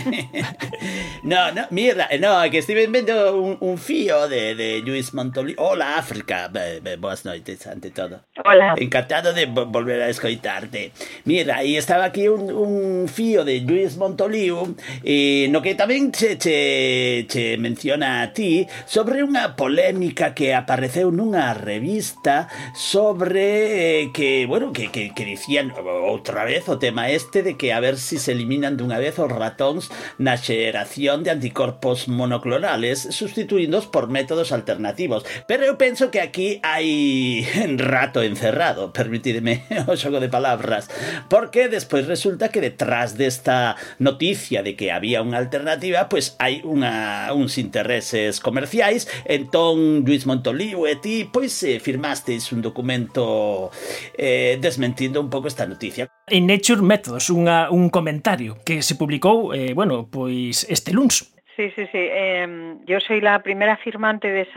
no, 1.23 1.51
no, 1.55 1.63
mira, 1.71 2.09
no, 2.19 2.43
que 2.51 2.59
estive 2.59 2.85
vendo 2.87 3.39
un, 3.39 3.57
un 3.61 3.77
fío 3.77 4.27
de, 4.27 4.55
de 4.55 4.81
Luis 4.83 5.13
Montoli. 5.13 5.55
Hola, 5.57 5.97
África. 5.97 6.51
Boas 6.99 7.23
noites, 7.23 7.65
ante 7.65 7.91
todo. 7.91 8.25
Hola. 8.43 8.75
Encantado 8.77 9.31
de 9.33 9.45
volver 9.45 10.01
a 10.01 10.09
escoitarte. 10.09 10.91
Mira, 11.23 11.63
e 11.63 11.77
estaba 11.77 12.05
aquí 12.05 12.27
un, 12.27 12.51
un 12.51 13.07
fío 13.07 13.45
de 13.45 13.61
Luis 13.61 13.95
Montoliu, 13.95 14.75
e 15.03 15.47
no 15.49 15.61
que 15.63 15.75
tamén 15.75 16.11
che, 16.11 16.35
che 16.35 17.10
che 17.27 17.57
menciona 17.59 18.21
a 18.21 18.31
ti 18.31 18.65
sobre 18.87 19.19
unha 19.21 19.59
polémica 19.59 20.31
que 20.31 20.55
apareceu 20.55 21.11
nunha 21.11 21.51
revista 21.51 22.47
sobre 22.71 24.01
eh, 24.01 24.09
que, 24.15 24.47
bueno, 24.47 24.71
que, 24.71 24.87
que, 24.87 25.11
que 25.11 25.27
dicían 25.27 25.75
outra 26.07 26.47
vez 26.47 26.71
o 26.71 26.79
tema 26.79 27.11
este 27.11 27.43
de 27.43 27.59
que 27.59 27.75
a 27.75 27.83
ver 27.83 27.99
si 27.99 28.15
se 28.15 28.31
eliminan 28.31 28.79
dunha 28.79 28.97
vez 28.97 29.19
os 29.19 29.27
ratóns 29.27 29.91
na 30.15 30.39
xeración 30.39 31.27
de 31.27 31.35
anticorpos 31.35 32.07
monoclonales 32.07 33.11
sustituíndos 33.11 33.87
por 33.91 34.07
métodos 34.07 34.55
alternativos. 34.55 35.27
Pero 35.47 35.67
eu 35.67 35.75
penso 35.75 36.11
que 36.11 36.23
aquí 36.23 36.63
hai 36.63 37.43
rato 37.77 38.23
encerrado, 38.23 38.95
permitidme 38.95 39.67
o 39.91 39.99
xogo 39.99 40.23
de 40.23 40.31
palabras, 40.31 40.87
porque 41.27 41.67
despois 41.67 42.07
resulta 42.07 42.49
que 42.49 42.63
detrás 42.63 43.19
desta 43.19 43.75
noticia 43.99 44.63
de 44.63 44.79
que 44.79 44.95
había 44.95 45.19
unha 45.19 45.37
alternativa, 45.37 46.07
pois 46.07 46.21
pues 46.21 46.37
hai 46.37 46.61
unha 46.61 47.00
uns 47.33 47.57
intereses 47.57 48.39
comerciais. 48.39 49.07
Entón 49.25 50.03
Luis 50.05 50.25
Montoliu 50.25 50.87
e 50.87 50.95
ti 50.97 51.27
pois 51.27 51.51
eh, 51.63 51.79
firmasteis 51.79 52.51
un 52.51 52.61
documento 52.61 53.71
eh, 54.17 54.57
desmentindo 54.61 55.21
un 55.21 55.29
pouco 55.29 55.47
esta 55.47 55.65
noticia. 55.65 56.07
En 56.27 56.47
Nature 56.47 56.81
Methods, 56.81 57.29
unha, 57.29 57.67
un 57.71 57.89
comentario 57.89 58.57
que 58.63 58.81
se 58.81 58.95
publicou, 58.95 59.51
eh, 59.51 59.73
bueno, 59.73 60.07
pois 60.07 60.65
este 60.69 60.93
luns. 60.93 61.31
Sí, 61.61 61.69
sí, 61.75 61.85
sí. 61.91 61.91
Eh, 61.93 62.77
yo 62.85 62.99
soy 62.99 63.21
la 63.21 63.43
primera 63.43 63.77
firmante 63.77 64.29
de, 64.29 64.47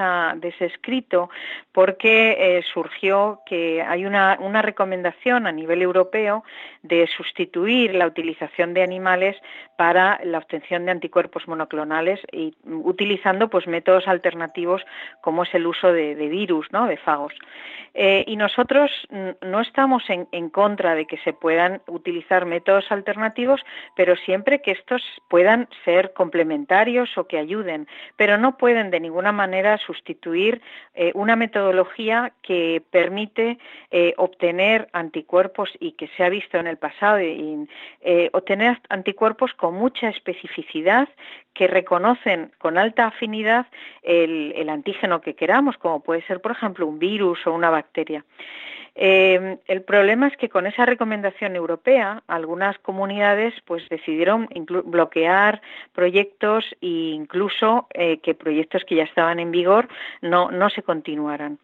ese 0.43 0.65
escrito 0.65 1.29
porque 1.71 2.31
eh, 2.39 2.63
surgió 2.73 3.43
que 3.45 3.83
hay 3.83 4.07
una, 4.07 4.63
recomendación 4.63 5.47
a 5.47 5.53
nivel 5.53 5.83
europeo 5.83 6.45
de 6.83 7.07
sustituir 7.07 7.95
la 7.95 8.07
utilización 8.07 8.73
de 8.73 8.83
animales 8.83 9.37
para 9.77 10.19
la 10.25 10.39
obtención 10.39 10.87
de 10.87 10.93
anticuerpos 10.93 11.47
monoclonales 11.47 12.21
y 12.33 12.55
utilizando 12.65 13.51
pues 13.51 13.67
métodos 13.67 14.09
alternativos 14.09 14.83
como 15.21 15.43
es 15.43 15.55
el 15.55 15.67
uso 15.67 15.93
de, 15.93 16.15
virus, 16.15 16.69
¿no? 16.73 16.87
de 16.87 16.97
fagos. 16.97 17.35
Eh, 17.97 18.25
y 18.27 18.37
nosotros 18.37 18.91
no 19.41 19.61
estamos 19.61 20.03
en, 20.09 20.49
contra 20.49 20.97
de 20.97 21.07
que 21.07 21.17
se 21.19 21.33
puedan 21.33 21.81
utilizar 21.87 22.45
métodos 22.45 22.91
alternativos, 22.91 23.61
pero 23.95 24.17
siempre 24.17 24.63
que 24.63 24.73
estos 24.73 25.03
puedan 25.29 25.69
ser 25.85 26.13
complementarios 26.13 26.94
o 27.17 27.27
que 27.27 27.39
ayuden, 27.39 27.89
pero 28.17 28.39
no 28.39 28.57
pueden 28.57 28.91
de 28.91 29.01
ninguna 29.01 29.33
manera 29.33 29.79
sustituir 29.79 30.61
eh, 30.95 31.11
una 31.15 31.37
metodología 31.37 32.33
que 32.43 32.83
permite 32.91 33.59
eh, 33.91 34.15
obtener 34.17 34.89
anticuerpos 34.93 35.71
y 35.81 35.93
que 35.93 36.09
se 36.17 36.25
ha 36.25 36.29
visto 36.29 36.59
en 36.59 36.67
el 36.67 36.77
pasado 36.77 37.21
y, 37.21 37.69
eh, 38.03 38.31
obtener 38.33 38.81
anticuerpos 38.89 39.53
con 39.55 39.75
mucha 39.75 40.09
especificidad 40.09 41.09
que 41.53 41.67
reconocen 41.67 42.53
con 42.59 42.79
alta 42.79 43.07
afinidad 43.07 43.67
el, 44.03 44.53
el 44.57 44.69
antígeno 44.69 45.21
que 45.21 45.35
queramos, 45.35 45.77
como 45.79 46.01
puede 46.01 46.23
ser, 46.23 46.41
por 46.41 46.53
ejemplo, 46.53 46.87
un 46.87 46.99
virus 46.99 47.47
o 47.47 47.53
una 47.53 47.71
bacteria. 47.71 48.25
Eh, 48.97 49.59
el 49.67 49.83
problema 49.83 50.29
es 50.29 50.37
que 50.37 50.49
con 50.49 50.67
esa 50.67 50.87
recomendación 50.87 51.57
europea, 51.57 52.23
algunas 52.29 52.79
comunidades 52.79 53.55
pues 53.65 53.89
decidieron 53.89 54.49
bloquear 54.85 55.61
proyectos 55.93 56.65
e 56.81 57.13
incluso 57.15 57.89
eh, 57.93 58.19
que 58.19 58.35
proyectos 58.35 58.85
que 58.85 58.97
ya 58.97 59.05
estaban 59.05 59.41
en 59.41 59.51
vigor 59.51 59.89
no, 60.23 60.51
no 60.51 60.71
se 60.71 60.83
continuaran. 60.83 61.59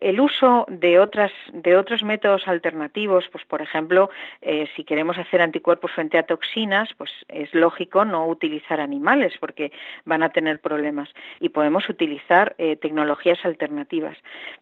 El 0.00 0.18
uso 0.18 0.64
de, 0.68 0.98
otras, 0.98 1.30
de 1.52 1.76
otros 1.76 2.02
métodos 2.02 2.48
alternativos, 2.48 3.28
pues 3.30 3.44
por 3.44 3.60
ejemplo, 3.60 4.10
eh, 4.40 4.66
si 4.74 4.82
queremos 4.82 5.18
hacer 5.18 5.42
anticuerpos 5.42 5.92
frente 5.92 6.16
a 6.16 6.22
toxinas, 6.22 6.88
pues 6.96 7.10
es 7.28 7.52
lógico 7.54 8.06
no 8.06 8.26
utilizar 8.26 8.80
animales 8.80 9.34
porque 9.38 9.72
van 10.06 10.22
a 10.22 10.30
tener 10.30 10.60
problemas 10.60 11.10
y 11.38 11.50
podemos 11.50 11.88
utilizar 11.88 12.54
eh, 12.56 12.76
tecnologías 12.76 13.44
alternativas. 13.44 14.16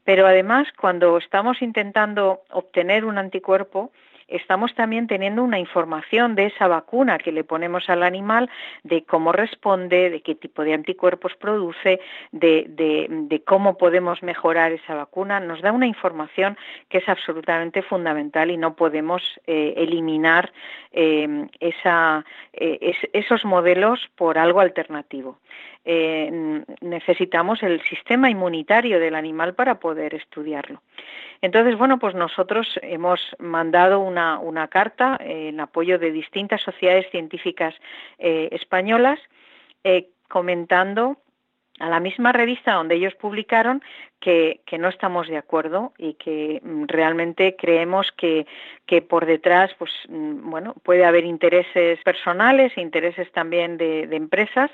Pero 0.04 0.26
además, 0.26 0.66
cuando 0.78 1.18
estamos 1.18 1.62
intentando 1.62 2.42
obtener 2.50 3.04
un 3.04 3.18
anticuerpo, 3.18 3.92
estamos 4.28 4.74
también 4.74 5.06
teniendo 5.06 5.42
una 5.42 5.58
información 5.58 6.34
de 6.34 6.46
esa 6.46 6.68
vacuna 6.68 7.18
que 7.18 7.32
le 7.32 7.44
ponemos 7.44 7.88
al 7.88 8.02
animal, 8.02 8.50
de 8.84 9.02
cómo 9.04 9.32
responde, 9.32 10.10
de 10.10 10.20
qué 10.20 10.34
tipo 10.34 10.62
de 10.62 10.74
anticuerpos 10.74 11.34
produce, 11.34 12.00
de, 12.32 13.42
cómo 13.46 13.78
podemos 13.78 14.22
mejorar 14.22 14.72
esa 14.72 14.94
vacuna. 14.94 15.40
Nos 15.40 15.62
da 15.62 15.72
una 15.72 15.86
información 15.86 16.56
que 16.88 16.98
es 16.98 17.08
absolutamente 17.08 17.82
fundamental 17.82 18.50
y 18.50 18.56
no 18.56 18.74
podemos 18.76 19.40
eh, 19.46 19.74
eliminar 19.76 20.52
eh, 20.92 21.46
eh, 21.60 22.94
esos 23.12 23.44
modelos 23.44 24.08
por 24.16 24.38
algo 24.38 24.60
alternativo. 24.60 25.38
necesitamos 25.84 27.62
el 27.62 27.80
sistema 27.82 28.28
inmunitario 28.28 29.00
del 29.00 29.14
animal 29.14 29.54
para 29.54 29.78
poder 29.80 30.14
estudiarlo. 30.14 30.82
Entonces, 31.40 31.78
bueno, 31.78 31.98
pues 31.98 32.14
nosotros 32.14 32.78
hemos 32.82 33.20
mandado 33.38 34.00
una, 34.00 34.17
carta 34.68 35.16
en 35.20 35.60
apoyo 35.60 35.98
de 35.98 36.10
distintas 36.10 36.62
sociedades 36.62 37.10
científicas 37.10 37.74
eh, 38.18 38.48
españolas 38.52 39.18
eh, 39.84 40.08
comentando 40.28 41.18
a 41.78 41.88
la 41.88 42.00
misma 42.00 42.32
revista 42.32 42.74
donde 42.74 42.96
ellos 42.96 43.14
publicaron 43.14 43.82
que, 44.20 44.60
no 44.78 44.88
estamos 44.88 45.28
de 45.28 45.36
acuerdo 45.36 45.92
y 45.96 46.14
que 46.14 46.60
mm, 46.62 46.84
realmente 46.86 47.56
creemos 47.56 48.12
que, 48.12 48.46
que 48.86 49.00
por 49.00 49.26
detrás 49.26 49.70
pues 49.78 49.92
mm, 50.08 50.50
bueno 50.50 50.74
puede 50.82 51.04
haber 51.04 51.24
intereses 51.24 52.00
personales 52.02 52.72
e 52.76 52.80
intereses 52.80 53.30
también 53.32 53.76
de, 53.76 54.06
de 54.06 54.16
empresas 54.16 54.70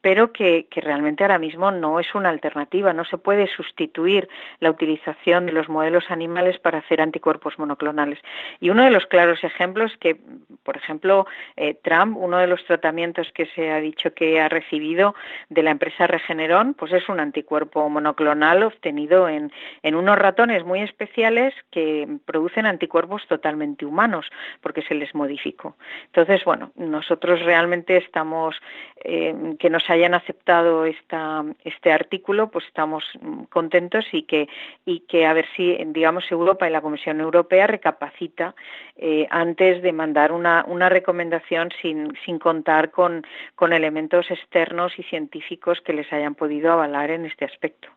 pero 0.00 0.32
que, 0.32 0.66
que, 0.70 0.80
realmente 0.80 1.24
ahora 1.24 1.38
mismo 1.38 1.70
no 1.70 2.00
es 2.00 2.14
una 2.14 2.28
alternativa 2.28 2.92
no 2.92 3.04
se 3.04 3.18
puede 3.18 3.46
sustituir 3.46 4.28
la 4.60 4.70
utilización 4.70 5.46
de 5.46 5.52
los 5.52 5.68
modelos 5.68 6.10
animales 6.10 6.58
para 6.58 6.78
hacer 6.78 7.00
anticuerpos 7.00 7.58
monoclonales. 7.58 8.18
Y 8.60 8.70
uno 8.70 8.84
de 8.84 8.90
los 8.90 9.06
claros 9.06 9.42
ejemplos 9.44 9.96
que 10.00 10.16
por 10.64 10.76
ejemplo 10.76 11.26
eh, 11.56 11.74
Trump 11.82 12.16
uno 12.16 12.38
de 12.38 12.48
los 12.48 12.64
tratamientos 12.64 13.30
que 13.32 13.46
se 13.46 13.70
ha 13.70 13.80
dicho 13.80 14.12
que 14.12 14.40
ha 14.40 14.48
recibido 14.48 15.14
de 15.50 15.62
la 15.62 15.70
empresa 15.70 16.06
Regeneron 16.06 16.74
pues 16.74 16.92
es 16.92 17.08
un 17.08 17.20
anticuerpo 17.20 17.88
monoclonal 17.88 18.64
obtenido 18.64 18.87
en, 18.88 19.52
en 19.82 19.94
unos 19.94 20.18
ratones 20.18 20.64
muy 20.64 20.80
especiales 20.80 21.54
que 21.70 22.06
producen 22.24 22.66
anticuerpos 22.66 23.26
totalmente 23.28 23.84
humanos, 23.84 24.26
porque 24.60 24.82
se 24.82 24.94
les 24.94 25.14
modificó. 25.14 25.76
Entonces, 26.06 26.44
bueno, 26.44 26.72
nosotros 26.76 27.40
realmente 27.44 27.96
estamos, 27.96 28.56
eh, 29.04 29.34
que 29.58 29.70
nos 29.70 29.88
hayan 29.90 30.14
aceptado 30.14 30.84
esta, 30.84 31.44
este 31.64 31.92
artículo, 31.92 32.50
pues 32.50 32.64
estamos 32.66 33.04
contentos 33.50 34.06
y 34.12 34.22
que, 34.22 34.48
y 34.84 35.00
que 35.00 35.26
a 35.26 35.32
ver 35.32 35.46
si, 35.56 35.76
digamos, 35.86 36.30
Europa 36.30 36.68
y 36.68 36.72
la 36.72 36.80
Comisión 36.80 37.20
Europea 37.20 37.66
recapacita 37.66 38.54
eh, 38.96 39.26
antes 39.30 39.82
de 39.82 39.92
mandar 39.92 40.32
una, 40.32 40.88
recomendación 40.88 41.68
sin, 41.82 42.16
sin 42.24 42.38
contar 42.38 42.90
con, 42.90 43.26
con 43.54 43.72
elementos 43.72 44.30
externos 44.30 44.98
y 44.98 45.02
científicos 45.04 45.80
que 45.84 45.92
les 45.92 46.12
hayan 46.12 46.34
podido 46.34 46.72
avalar 46.72 47.10
en 47.10 47.26
este 47.26 47.44
aspecto. 47.44 47.88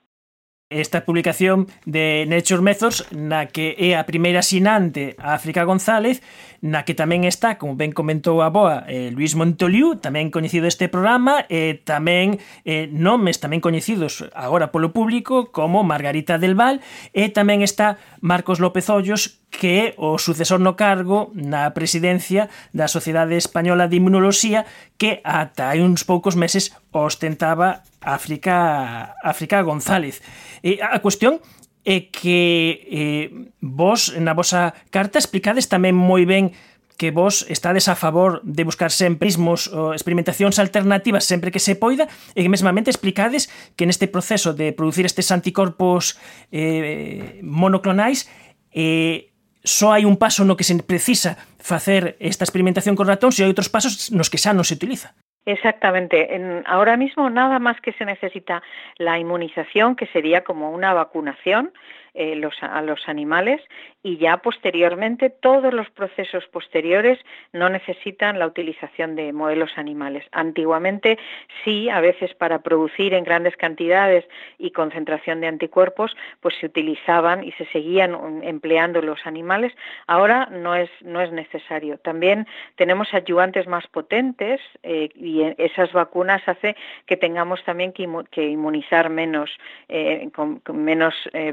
esta 0.72 1.04
publicación 1.04 1.68
de 1.86 2.26
Nature 2.26 2.64
Methods 2.64 3.06
na 3.12 3.52
que 3.52 3.76
é 3.78 4.00
a 4.00 4.08
primeira 4.08 4.42
sinante 4.42 5.20
a 5.20 5.36
África 5.36 5.68
González 5.68 6.24
na 6.62 6.86
que 6.86 6.94
tamén 6.94 7.26
está, 7.26 7.58
como 7.58 7.74
ben 7.74 7.90
comentou 7.90 8.46
a 8.46 8.54
boa, 8.54 8.86
eh, 8.86 9.10
Luis 9.10 9.34
Montoliu, 9.34 9.98
tamén 9.98 10.30
coñecido 10.30 10.70
este 10.70 10.86
programa, 10.94 11.42
e 11.50 11.74
eh, 11.74 11.82
tamén 11.82 12.38
eh, 12.70 12.86
nomes 12.86 13.42
tamén 13.42 13.66
coñecidos 13.66 14.30
agora 14.38 14.70
polo 14.70 14.94
público 14.94 15.50
como 15.50 15.82
Margarita 15.82 16.38
del 16.38 16.54
Val, 16.54 16.78
e 17.18 17.34
tamén 17.34 17.66
está 17.66 17.98
Marcos 18.22 18.62
López 18.62 18.86
Ollos, 18.94 19.42
que 19.50 19.70
é 19.74 19.86
o 19.98 20.22
sucesor 20.22 20.62
no 20.62 20.78
cargo 20.78 21.34
na 21.34 21.74
presidencia 21.74 22.46
da 22.78 22.86
Sociedade 22.86 23.36
Española 23.42 23.90
de 23.90 23.98
Inmunoloxía, 23.98 24.70
que 25.02 25.20
ata 25.26 25.74
hai 25.74 25.82
uns 25.82 26.06
poucos 26.06 26.38
meses 26.38 26.78
ostentaba 26.92 27.84
África 28.00 29.16
África 29.24 29.62
González. 29.64 30.22
E 30.62 30.84
a 30.84 31.00
cuestión 31.00 31.40
é 31.84 32.12
que 32.14 32.86
eh, 32.92 33.28
vos 33.60 34.14
na 34.20 34.38
vosa 34.38 34.78
carta 34.94 35.18
explicades 35.18 35.66
tamén 35.66 35.98
moi 35.98 36.30
ben 36.30 36.54
que 37.02 37.10
vos 37.10 37.50
estades 37.50 37.90
a 37.90 37.98
favor 37.98 38.46
de 38.46 38.62
buscar 38.62 38.94
sempre 38.94 39.26
ismos 39.26 39.66
ou 39.74 39.98
experimentacións 39.98 40.62
alternativas 40.62 41.26
sempre 41.26 41.50
que 41.50 41.58
se 41.58 41.74
poida 41.74 42.06
e 42.38 42.46
que 42.46 42.54
mesmamente 42.54 42.94
explicades 42.94 43.50
que 43.74 43.90
neste 43.90 44.06
proceso 44.06 44.54
de 44.54 44.70
producir 44.70 45.10
estes 45.10 45.34
anticorpos 45.34 46.22
eh, 46.54 47.42
monoclonais 47.42 48.30
eh, 48.70 49.34
só 49.66 49.98
hai 49.98 50.06
un 50.06 50.22
paso 50.22 50.46
no 50.46 50.54
que 50.54 50.66
se 50.66 50.78
precisa 50.86 51.42
facer 51.58 52.18
esta 52.22 52.46
experimentación 52.46 52.94
con 52.94 53.10
ratóns 53.10 53.42
e 53.42 53.46
hai 53.46 53.50
outros 53.50 53.74
pasos 53.74 54.14
nos 54.14 54.30
que 54.30 54.38
xa 54.38 54.54
non 54.54 54.62
se 54.62 54.78
utiliza. 54.78 55.18
Exactamente. 55.46 56.36
En, 56.36 56.64
ahora 56.68 56.98
mismo 56.98 57.30
nada 57.30 57.58
más 57.60 57.80
que 57.82 57.94
se 57.94 58.06
necesita 58.06 58.62
la 58.98 59.18
inmunización, 59.18 59.96
que 59.96 60.06
sería 60.08 60.44
como 60.44 60.72
una 60.72 60.94
vacunación 60.94 61.74
eh, 62.14 62.36
los, 62.36 62.56
a 62.62 62.82
los 62.82 63.08
animales, 63.08 63.62
y 64.04 64.18
ya 64.18 64.38
posteriormente 64.38 65.30
todos 65.30 65.74
los 65.74 65.90
procesos 65.92 66.46
posteriores 66.48 67.20
no 67.54 67.70
necesitan 67.70 68.40
la 68.40 68.48
utilización 68.48 69.16
de 69.16 69.32
modelos 69.32 69.72
animales. 69.78 70.26
Antiguamente 70.32 71.18
sí, 71.64 71.90
a 71.90 72.02
veces 72.02 72.34
para 72.34 72.60
producir 72.60 73.14
en 73.14 73.24
grandes 73.24 73.56
cantidades 73.58 74.26
y 74.58 74.72
concentración 74.72 75.42
de 75.42 75.48
anticuerpos, 75.48 76.16
pues 76.40 76.56
se 76.60 76.66
utilizaban 76.66 77.44
y 77.44 77.52
se 77.54 77.66
seguían 77.68 78.42
empleando 78.44 79.02
los 79.02 79.26
animales. 79.26 79.74
Ahora 80.08 80.48
no 80.52 80.76
es, 80.76 80.90
no 81.02 81.22
es 81.22 81.32
necesario. 81.32 81.98
También 81.98 82.48
tenemos 82.76 83.14
ayudantes 83.14 83.68
más 83.68 83.88
potentes 83.88 84.60
eh, 84.84 85.10
y 85.16 85.44
esas 85.58 85.92
vacunas 85.94 86.42
hace 86.48 86.76
que 87.06 87.18
tengamos 87.18 87.64
también 87.64 87.94
que, 87.94 88.44
inmunizar 88.44 89.10
menos, 89.10 89.52
eh, 89.90 90.30
con, 90.34 90.62
menos 90.74 91.14
eh, 91.34 91.52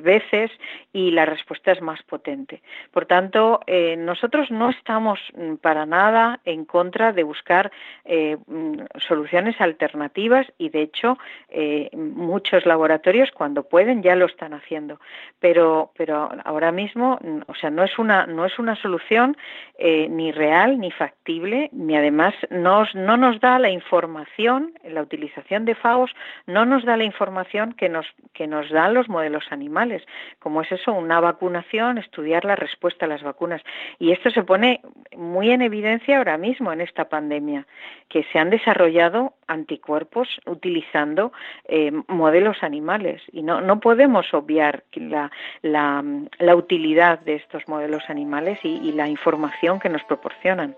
y 0.92 1.10
la 1.10 1.26
respuesta 1.26 1.72
es 1.72 1.80
más 1.80 2.02
potente. 2.02 2.62
Por 2.90 3.06
tanto, 3.06 3.60
eh, 3.66 3.96
nosotros 3.96 4.50
no 4.50 4.70
estamos 4.70 5.20
mm, 5.34 5.54
para 5.56 5.86
nada 5.86 6.40
en 6.44 6.64
contra 6.64 7.12
de 7.12 7.22
buscar 7.22 7.70
eh, 8.04 8.36
mm, 8.46 8.82
soluciones 9.06 9.60
alternativas 9.60 10.46
y, 10.58 10.68
de 10.70 10.82
hecho, 10.82 11.18
eh, 11.48 11.90
muchos 11.94 12.66
laboratorios, 12.66 13.30
cuando 13.32 13.62
pueden, 13.64 14.02
ya 14.02 14.16
lo 14.16 14.26
están 14.26 14.54
haciendo. 14.54 15.00
Pero, 15.40 15.92
pero 15.96 16.30
ahora 16.44 16.72
mismo, 16.72 17.18
mm, 17.22 17.40
o 17.46 17.54
sea, 17.54 17.70
no 17.70 17.84
es 17.84 17.98
una, 17.98 18.26
no 18.26 18.44
es 18.44 18.58
una 18.58 18.76
solución 18.76 19.36
ni 19.78 20.32
real 20.32 20.80
ni 20.80 20.90
factible, 20.90 21.68
ni 21.72 21.96
además 21.96 22.34
nos, 22.50 22.92
no 22.96 23.16
nos 23.16 23.38
da 23.40 23.60
la 23.60 23.70
información, 23.70 24.72
la 24.82 25.02
utilización 25.02 25.64
de 25.64 25.76
fagos 25.76 26.10
no 26.46 26.64
nos 26.64 26.84
da 26.84 26.96
la 26.96 27.04
información 27.04 27.72
que 27.72 27.88
nos, 27.88 28.06
que 28.32 28.46
nos 28.46 28.70
dan 28.70 28.94
los 28.94 29.08
modelos 29.08 29.44
animales, 29.50 30.02
como 30.48 30.62
es 30.62 30.72
eso, 30.72 30.94
una 30.94 31.20
vacunación, 31.20 31.98
estudiar 31.98 32.46
la 32.46 32.56
respuesta 32.56 33.04
a 33.04 33.08
las 33.08 33.22
vacunas. 33.22 33.60
Y 33.98 34.12
esto 34.12 34.30
se 34.30 34.44
pone 34.44 34.80
muy 35.14 35.50
en 35.50 35.60
evidencia 35.60 36.16
ahora 36.16 36.38
mismo 36.38 36.72
en 36.72 36.80
esta 36.80 37.10
pandemia, 37.10 37.66
que 38.08 38.24
se 38.32 38.38
han 38.38 38.48
desarrollado 38.48 39.34
anticuerpos 39.46 40.40
utilizando 40.46 41.32
eh, 41.66 41.92
modelos 42.06 42.62
animales. 42.62 43.20
Y 43.30 43.42
no, 43.42 43.60
no 43.60 43.78
podemos 43.78 44.32
obviar 44.32 44.84
la, 44.94 45.30
la, 45.60 46.56
utilidad 46.56 47.18
de 47.18 47.34
estos 47.34 47.68
modelos 47.68 48.04
animales 48.08 48.58
y 48.62 48.90
la 48.92 49.06
información 49.06 49.78
que 49.78 49.90
nos 49.90 50.02
proporcionan. 50.04 50.74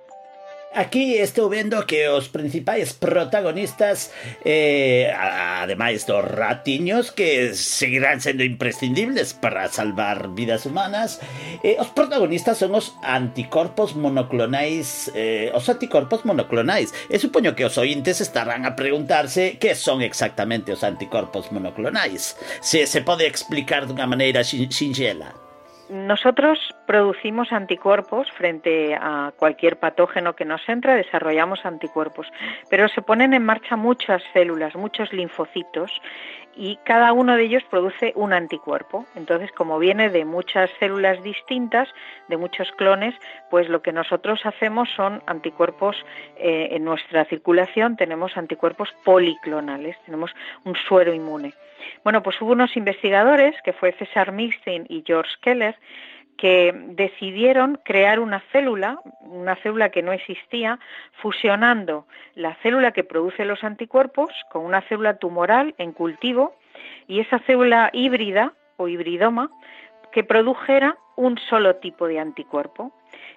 Aquí 0.73 1.19
estou 1.19 1.51
vendo 1.51 1.83
que 1.83 2.07
os 2.07 2.31
principais 2.31 2.95
protagonistas 2.95 4.15
eh, 4.45 5.11
ademais 5.11 6.07
dos 6.07 6.23
ratiños 6.23 7.11
que 7.11 7.59
seguirán 7.59 8.23
sendo 8.23 8.47
imprescindibles 8.47 9.35
para 9.35 9.67
salvar 9.67 10.31
vidas 10.31 10.67
humanas 10.71 11.19
eh, 11.67 11.75
protagonistas 11.91 12.63
son 12.63 12.79
os 12.79 12.95
anticorpos 13.03 13.99
monoclonais 13.99 15.11
eh, 15.19 15.51
os 15.59 15.67
anticorpos 15.67 16.23
monoclonais. 16.23 16.95
E 17.11 17.19
supoño 17.19 17.59
que 17.59 17.67
os 17.67 17.75
ointes 17.75 18.23
estarán 18.23 18.63
a 18.63 18.79
preguntarse 18.79 19.59
que 19.59 19.75
son 19.75 20.07
exactamente 20.07 20.71
os 20.71 20.87
anticorpos 20.87 21.51
monoclonais 21.51 22.39
se 22.63 22.87
se 22.87 23.03
pode 23.03 23.27
explicar 23.27 23.91
dunha 23.91 24.07
maneira 24.07 24.47
sinxela 24.47 25.50
Nosotros 25.91 26.59
producimos 26.87 27.53
anticuerpos 27.53 28.31
frente 28.31 28.95
a 28.95 29.33
cualquier 29.37 29.77
patógeno 29.77 30.37
que 30.37 30.45
nos 30.45 30.61
entra, 30.69 30.95
desarrollamos 30.95 31.67
anticuerpos, 31.67 32.29
pero 32.69 32.87
se 32.89 33.03
ponen 33.03 33.35
en 33.35 33.45
marcha 33.45 33.75
muchas 33.75 34.23
células, 34.33 34.77
muchos 34.77 35.13
linfocitos 35.13 35.91
y 36.55 36.77
cada 36.85 37.13
uno 37.13 37.35
de 37.35 37.43
ellos 37.43 37.65
produce 37.69 38.13
un 38.15 38.33
anticuerpo. 38.33 39.05
Entonces, 39.17 39.51
como 39.51 39.81
viene 39.81 40.11
de 40.11 40.25
muchas 40.25 40.71
células 40.79 41.21
distintas, 41.25 41.89
de 42.29 42.37
muchos 42.37 42.71
clones, 42.77 43.17
pues 43.51 43.69
lo 43.69 43.83
que 43.83 43.93
nosotros 43.93 44.41
hacemos 44.45 44.89
son 44.95 45.25
anticuerpos 45.27 45.97
eh, 46.37 46.69
en 46.71 46.85
nuestra 46.85 47.25
circulación, 47.25 47.97
tenemos 47.97 48.37
anticuerpos 48.37 48.91
policlonales, 49.05 49.97
tenemos 50.05 50.31
un 50.65 50.77
suero 50.87 51.13
inmune. 51.13 51.53
Bueno, 52.05 52.23
pues 52.23 52.41
hubo 52.41 52.53
unos 52.53 52.77
investigadores, 52.77 53.55
que 53.63 53.73
fue 53.73 53.93
César 53.93 54.33
Milstein 54.33 54.87
y 54.89 55.03
George 55.07 55.33
Keller, 55.41 55.77
que 56.41 56.73
decidieron 56.75 57.79
crear 57.85 58.19
una 58.19 58.41
célula, 58.51 58.99
una 59.21 59.57
célula 59.57 59.91
que 59.91 60.03
no 60.03 60.13
existía, 60.13 60.79
fusionando 61.21 62.07
la 62.35 62.55
célula 62.63 62.93
que 62.93 63.05
produce 63.05 63.45
los 63.45 63.63
anticuerpos 63.63 64.31
con 64.51 64.65
una 64.65 64.81
célula 64.83 65.19
tumoral 65.19 65.75
en 65.77 65.93
cultivo 65.93 66.57
y 67.07 67.21
esa 67.21 67.41
célula 67.41 67.91
híbrida 67.93 68.55
o 68.79 68.89
hibridoma 68.89 69.51
que 70.13 70.25
produjera 70.25 70.97
un 71.17 71.37
solo 71.37 71.77
tipo 71.77 72.09
de 72.09 72.19
anticuerpo. 72.19 72.91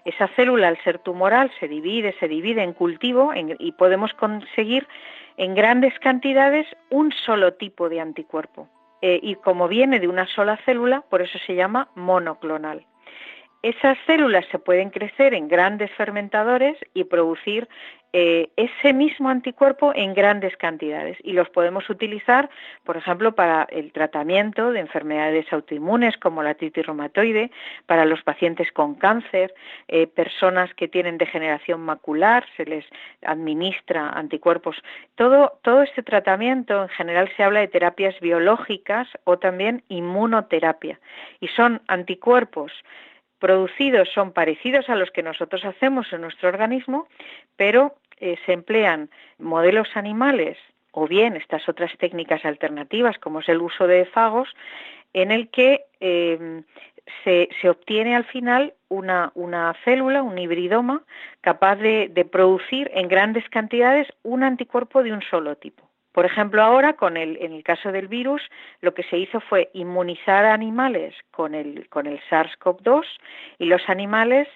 Esa 0.06 0.30
célula, 0.30 0.70
al 0.70 0.82
ser 0.84 1.00
tumoral, 1.00 1.52
se 1.60 1.68
divide, 1.68 2.16
se 2.22 2.30
divide 2.30 2.64
en 2.64 2.72
cultivo 2.72 3.34
y 3.36 3.74
podemos 3.74 4.14
conseguir 4.14 4.88
en 5.38 5.56
grandes 5.56 5.98
cantidades 6.00 6.68
un 6.90 7.12
solo 7.12 7.54
tipo 7.54 7.90
de 7.90 8.00
anticuerpo. 8.00 8.68
Eh, 9.02 9.20
y 9.22 9.36
como 9.36 9.68
viene 9.68 10.00
de 10.00 10.08
una 10.08 10.28
sola 10.28 10.58
célula, 10.66 11.02
por 11.10 11.22
eso 11.22 11.38
se 11.46 11.56
llama 11.56 11.90
monoclonal. 11.96 12.86
Esas 13.64 13.98
células 14.06 14.46
se 14.52 14.60
pueden 14.60 14.90
crecer 14.90 15.34
en 15.34 15.48
grandes 15.48 15.90
fermentadores 15.92 16.78
y 16.94 17.06
producir 17.06 17.70
eh, 18.16 18.50
ese 18.58 18.94
mismo 18.94 19.30
anticuerpo 19.30 19.92
en 19.96 20.14
grandes 20.14 20.56
cantidades 20.58 21.18
y 21.24 21.32
los 21.32 21.50
podemos 21.50 21.90
utilizar, 21.90 22.50
por 22.84 22.98
ejemplo, 22.98 23.34
para 23.34 23.64
el 23.72 23.92
tratamiento 23.92 24.72
de 24.72 24.82
enfermedades 24.82 25.52
autoinmunes 25.52 26.18
como 26.18 26.44
la 26.44 26.52
artritis 26.52 26.86
reumatoide, 26.86 27.50
para 27.88 28.06
los 28.06 28.22
pacientes 28.22 28.72
con 28.72 28.96
cáncer, 28.96 29.54
eh, 29.88 30.08
personas 30.08 30.72
que 30.76 30.88
tienen 30.88 31.18
degeneración 31.18 31.82
macular, 31.82 32.46
se 32.56 32.66
les 32.66 32.86
administra 33.26 34.10
anticuerpos. 34.10 34.76
Todo, 35.16 35.58
todo 35.64 35.82
este 35.82 36.04
tratamiento 36.04 36.84
en 36.84 36.90
general 36.90 37.32
se 37.36 37.44
habla 37.44 37.62
de 37.62 37.70
terapias 37.70 38.20
biológicas 38.20 39.08
o 39.24 39.40
también 39.40 39.84
inmunoterapia 39.88 41.00
y 41.40 41.48
son 41.48 41.82
anticuerpos 41.88 42.74
producidos 43.44 44.08
son 44.14 44.32
parecidos 44.32 44.88
a 44.88 44.96
los 44.96 45.12
que 45.12 45.22
nosotros 45.22 45.66
hacemos 45.66 46.14
en 46.14 46.22
nuestro 46.22 46.48
organismo, 46.48 47.10
pero 47.58 47.94
eh, 48.22 48.38
se 48.46 48.54
emplean 48.54 49.10
modelos 49.38 49.90
animales 49.96 50.58
o 50.92 51.10
bien 51.10 51.36
estas 51.36 51.68
otras 51.68 51.92
técnicas 51.98 52.46
alternativas 52.46 53.18
como 53.18 53.42
es 53.42 53.50
el 53.50 53.60
uso 53.60 53.86
de 53.86 54.06
fagos 54.06 54.48
en 55.12 55.30
el 55.30 55.50
que 55.50 55.82
em, 56.00 56.64
se, 57.26 57.50
obtiene 57.70 58.16
al 58.16 58.24
final 58.24 58.76
una, 58.88 59.34
célula, 59.84 60.24
un 60.24 60.38
hibridoma, 60.38 61.02
capaz 61.42 61.76
de, 61.76 62.28
producir 62.32 62.90
en 62.94 63.10
grandes 63.10 63.44
cantidades 63.50 64.08
un 64.24 64.44
anticuerpo 64.44 65.04
de 65.04 65.12
un 65.12 65.22
solo 65.22 65.58
tipo. 65.58 65.83
Por 66.14 66.26
ejemplo, 66.26 66.62
ahora, 66.62 66.94
con 66.94 67.18
el, 67.18 67.38
en 67.42 67.54
el 67.54 67.64
caso 67.64 67.92
del 67.92 68.08
virus, 68.08 68.42
lo 68.82 68.94
que 68.94 69.04
se 69.04 69.18
hizo 69.18 69.42
fue 69.42 69.70
inmunizar 69.74 70.46
a 70.46 70.54
animales 70.54 71.16
con 71.32 71.56
el, 71.56 71.90
con 71.90 72.06
el 72.08 72.22
SARS-CoV-2 72.30 73.04
y 73.58 73.66
los 73.66 73.82
animales 73.90 74.48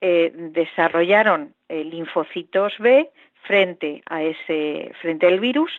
eh, 0.00 0.32
desarrollaron 0.34 1.54
eh, 1.68 1.84
linfocitos 1.84 2.78
B 2.78 3.10
frente 3.42 4.02
a 4.06 4.22
ese 4.22 4.92
frente 5.00 5.26
al 5.26 5.38
virus, 5.38 5.70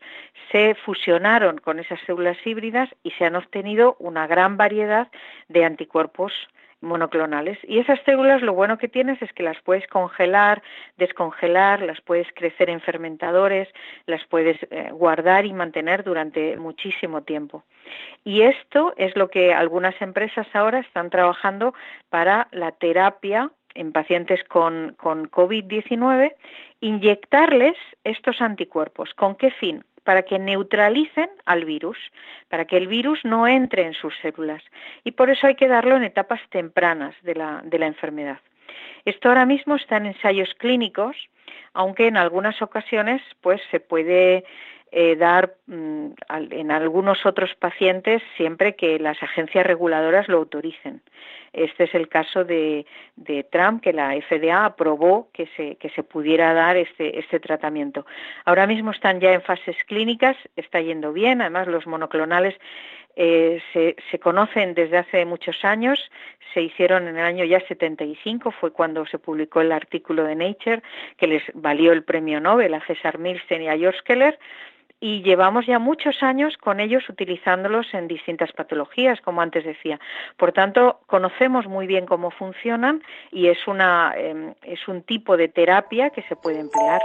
se 0.51 0.75
fusionaron 0.75 1.57
con 1.57 1.79
esas 1.79 1.99
células 2.05 2.37
híbridas 2.45 2.89
y 3.03 3.11
se 3.11 3.25
han 3.25 3.35
obtenido 3.35 3.95
una 3.99 4.27
gran 4.27 4.57
variedad 4.57 5.07
de 5.47 5.65
anticuerpos 5.65 6.31
monoclonales. 6.85 7.57
Y 7.63 7.79
esas 7.79 7.99
células 8.05 8.41
lo 8.41 8.53
bueno 8.53 8.77
que 8.77 8.87
tienes 8.87 9.21
es 9.21 9.33
que 9.33 9.43
las 9.43 9.59
puedes 9.61 9.85
congelar, 9.87 10.63
descongelar, 10.97 11.81
las 11.81 11.99
puedes 12.01 12.27
crecer 12.33 12.69
en 12.69 12.79
fermentadores, 12.79 13.67
las 14.05 14.23
puedes 14.25 14.57
eh, 14.71 14.89
guardar 14.91 15.45
y 15.45 15.53
mantener 15.53 16.03
durante 16.03 16.55
muchísimo 16.57 17.23
tiempo. 17.23 17.63
Y 18.23 18.41
esto 18.41 18.93
es 18.97 19.15
lo 19.15 19.29
que 19.29 19.53
algunas 19.53 19.99
empresas 20.01 20.47
ahora 20.53 20.79
están 20.79 21.09
trabajando 21.09 21.73
para 22.09 22.47
la 22.51 22.71
terapia 22.71 23.51
en 23.73 23.91
pacientes 23.91 24.43
con, 24.45 24.95
con 24.97 25.29
COVID-19, 25.29 26.33
inyectarles 26.79 27.75
estos 28.03 28.41
anticuerpos. 28.41 29.13
¿Con 29.13 29.35
qué 29.35 29.51
fin? 29.51 29.83
Para 30.05 30.23
que 30.23 30.39
neutralicen 30.39 31.29
al 31.45 31.65
virus, 31.65 31.97
para 32.47 32.63
que 32.63 32.77
el 32.77 32.87
virus 32.87 33.19
no 33.25 33.45
entre 33.45 33.83
en 33.85 33.93
sus 33.93 34.13
células. 34.21 34.63
Y 35.03 35.11
por 35.11 35.29
eso 35.29 35.47
hay 35.47 35.55
que 35.55 35.67
darlo 35.67 35.97
en 35.97 36.03
etapas 36.03 36.39
tempranas 36.49 37.13
de 37.23 37.35
la, 37.35 37.61
de 37.65 37.77
la 37.77 37.87
enfermedad. 37.87 38.39
Esto 39.03 39.27
ahora 39.27 39.45
mismo 39.45 39.75
está 39.75 39.97
en 39.97 40.05
ensayos 40.05 40.53
clínicos, 40.55 41.17
aunque 41.73 42.07
en 42.07 42.15
algunas 42.15 42.61
ocasiones 42.61 43.21
pues 43.41 43.61
se 43.69 43.81
puede 43.81 44.45
eh, 44.97 45.17
dar 45.17 45.55
mm, 45.67 46.11
en 46.51 46.71
algunos 46.71 47.25
otros 47.25 47.53
pacientes 47.55 48.23
siempre 48.37 48.77
que 48.77 48.97
las 48.97 49.21
agencias 49.21 49.67
reguladoras 49.67 50.29
lo 50.29 50.37
autoricen. 50.37 51.01
Este 51.51 51.83
es 51.83 51.95
el 51.95 52.07
caso 52.07 52.45
de, 52.45 52.85
Trump, 53.51 53.83
que 53.83 53.91
la 53.91 54.13
FDA 54.13 54.63
aprobó 54.63 55.27
que 55.33 55.47
se, 55.57 55.75
que 55.75 55.89
se 55.89 56.03
pudiera 56.03 56.53
dar 56.53 56.77
este, 56.77 57.19
este 57.19 57.41
tratamiento. 57.41 58.05
Ahora 58.45 58.67
mismo 58.67 58.91
están 58.91 59.19
ya 59.19 59.33
en 59.33 59.41
fases 59.41 59.75
clínicas, 59.85 60.37
está 60.55 60.79
yendo 60.79 61.11
bien, 61.11 61.41
además 61.41 61.67
los 61.67 61.85
monoclonales 61.87 62.55
eh, 63.17 63.61
se, 63.73 63.97
se, 64.09 64.19
conocen 64.19 64.75
desde 64.75 64.97
hace 64.97 65.25
muchos 65.25 65.65
años, 65.65 65.99
se 66.53 66.61
hicieron 66.61 67.09
en 67.09 67.17
el 67.17 67.25
año 67.25 67.43
ya 67.43 67.59
75, 67.67 68.51
fue 68.51 68.71
cuando 68.71 69.05
se 69.07 69.19
publicó 69.19 69.59
el 69.59 69.73
artículo 69.73 70.23
de 70.23 70.35
Nature 70.35 70.83
que 71.17 71.27
les 71.27 71.43
valió 71.53 71.91
el 71.91 72.05
premio 72.05 72.39
Nobel 72.39 72.73
a 72.73 72.85
César 72.85 73.19
Milsten 73.19 73.61
y 73.61 73.67
a 73.67 73.77
George 73.77 73.99
y 74.99 75.21
llevamos 75.23 75.65
ya 75.65 75.79
muchos 75.79 76.23
años 76.23 76.57
con 76.57 76.79
ellos 76.79 77.07
utilizándolos 77.09 77.93
en 77.93 78.07
distintas 78.07 78.51
patologías, 78.53 79.19
como 79.21 79.41
antes 79.41 79.65
decía. 79.65 79.99
Por 80.37 80.51
tanto, 80.51 81.01
conocemos 81.05 81.67
muy 81.67 81.85
bien 81.85 82.05
cómo 82.05 82.31
funcionan 82.31 83.03
y 83.31 83.47
es, 83.47 83.67
una, 83.67 84.13
em, 84.15 84.53
es 84.63 84.87
un 84.87 85.03
tipo 85.03 85.37
de 85.37 85.47
terapia 85.47 86.09
que 86.09 86.21
se 86.23 86.35
puede 86.35 86.59
emplear. 86.59 87.01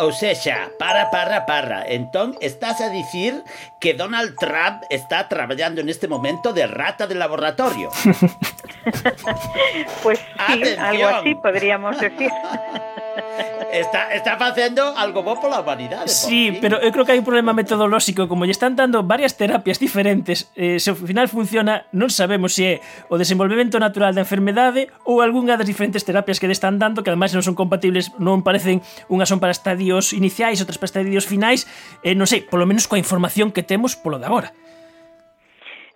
O 0.00 0.12
sea, 0.12 0.70
para, 0.78 1.10
para, 1.10 1.44
para. 1.44 1.84
Entonces, 1.88 2.52
estás 2.52 2.80
a 2.80 2.88
decir 2.88 3.42
que 3.80 3.94
Donald 3.94 4.36
Trump 4.38 4.82
está 4.90 5.28
trabajando 5.28 5.80
en 5.80 5.88
este 5.88 6.06
momento 6.06 6.52
de 6.52 6.66
rata 6.68 7.08
de 7.08 7.16
laboratorio. 7.16 7.90
pues 10.02 10.24
sí, 10.46 10.62
algo 10.78 11.06
así 11.06 11.34
podríamos 11.34 11.98
decir. 11.98 12.30
está, 13.72 14.14
está 14.14 14.36
facendo 14.36 14.94
algo 14.96 15.22
bo 15.22 15.40
pola 15.40 15.60
humanidade. 15.60 16.08
Sí, 16.08 16.56
pero 16.60 16.80
eu 16.80 16.90
creo 16.92 17.04
que 17.04 17.12
hai 17.12 17.20
un 17.20 17.26
problema 17.26 17.52
metodolóxico, 17.52 18.26
como 18.28 18.44
lle 18.46 18.54
están 18.54 18.76
dando 18.78 19.02
varias 19.02 19.36
terapias 19.36 19.78
diferentes, 19.78 20.50
eh, 20.54 20.78
se 20.78 20.90
ao 20.90 20.96
final 20.96 21.28
funciona, 21.28 21.86
non 21.92 22.10
sabemos 22.10 22.54
se 22.56 22.80
é 22.80 22.84
o 23.10 23.18
desenvolvemento 23.18 23.76
natural 23.78 24.14
da 24.14 24.22
enfermedade 24.24 24.88
ou 25.04 25.20
algunha 25.20 25.58
das 25.58 25.66
diferentes 25.66 26.02
terapias 26.06 26.38
que 26.38 26.46
lle 26.46 26.56
están 26.56 26.78
dando, 26.78 27.02
que 27.02 27.10
ademais 27.10 27.34
non 27.34 27.44
son 27.44 27.58
compatibles, 27.58 28.14
non 28.22 28.46
parecen, 28.46 28.80
unhas 29.10 29.28
son 29.28 29.42
para 29.42 29.54
estadios 29.54 30.14
iniciais, 30.14 30.62
outras 30.62 30.78
para 30.78 30.90
estadios 30.90 31.26
finais, 31.26 31.66
eh, 32.06 32.14
non 32.14 32.26
sei, 32.30 32.46
polo 32.46 32.64
menos 32.64 32.86
coa 32.86 33.00
información 33.00 33.50
que 33.50 33.66
temos 33.66 33.98
polo 33.98 34.18
de 34.22 34.26
agora. 34.26 34.50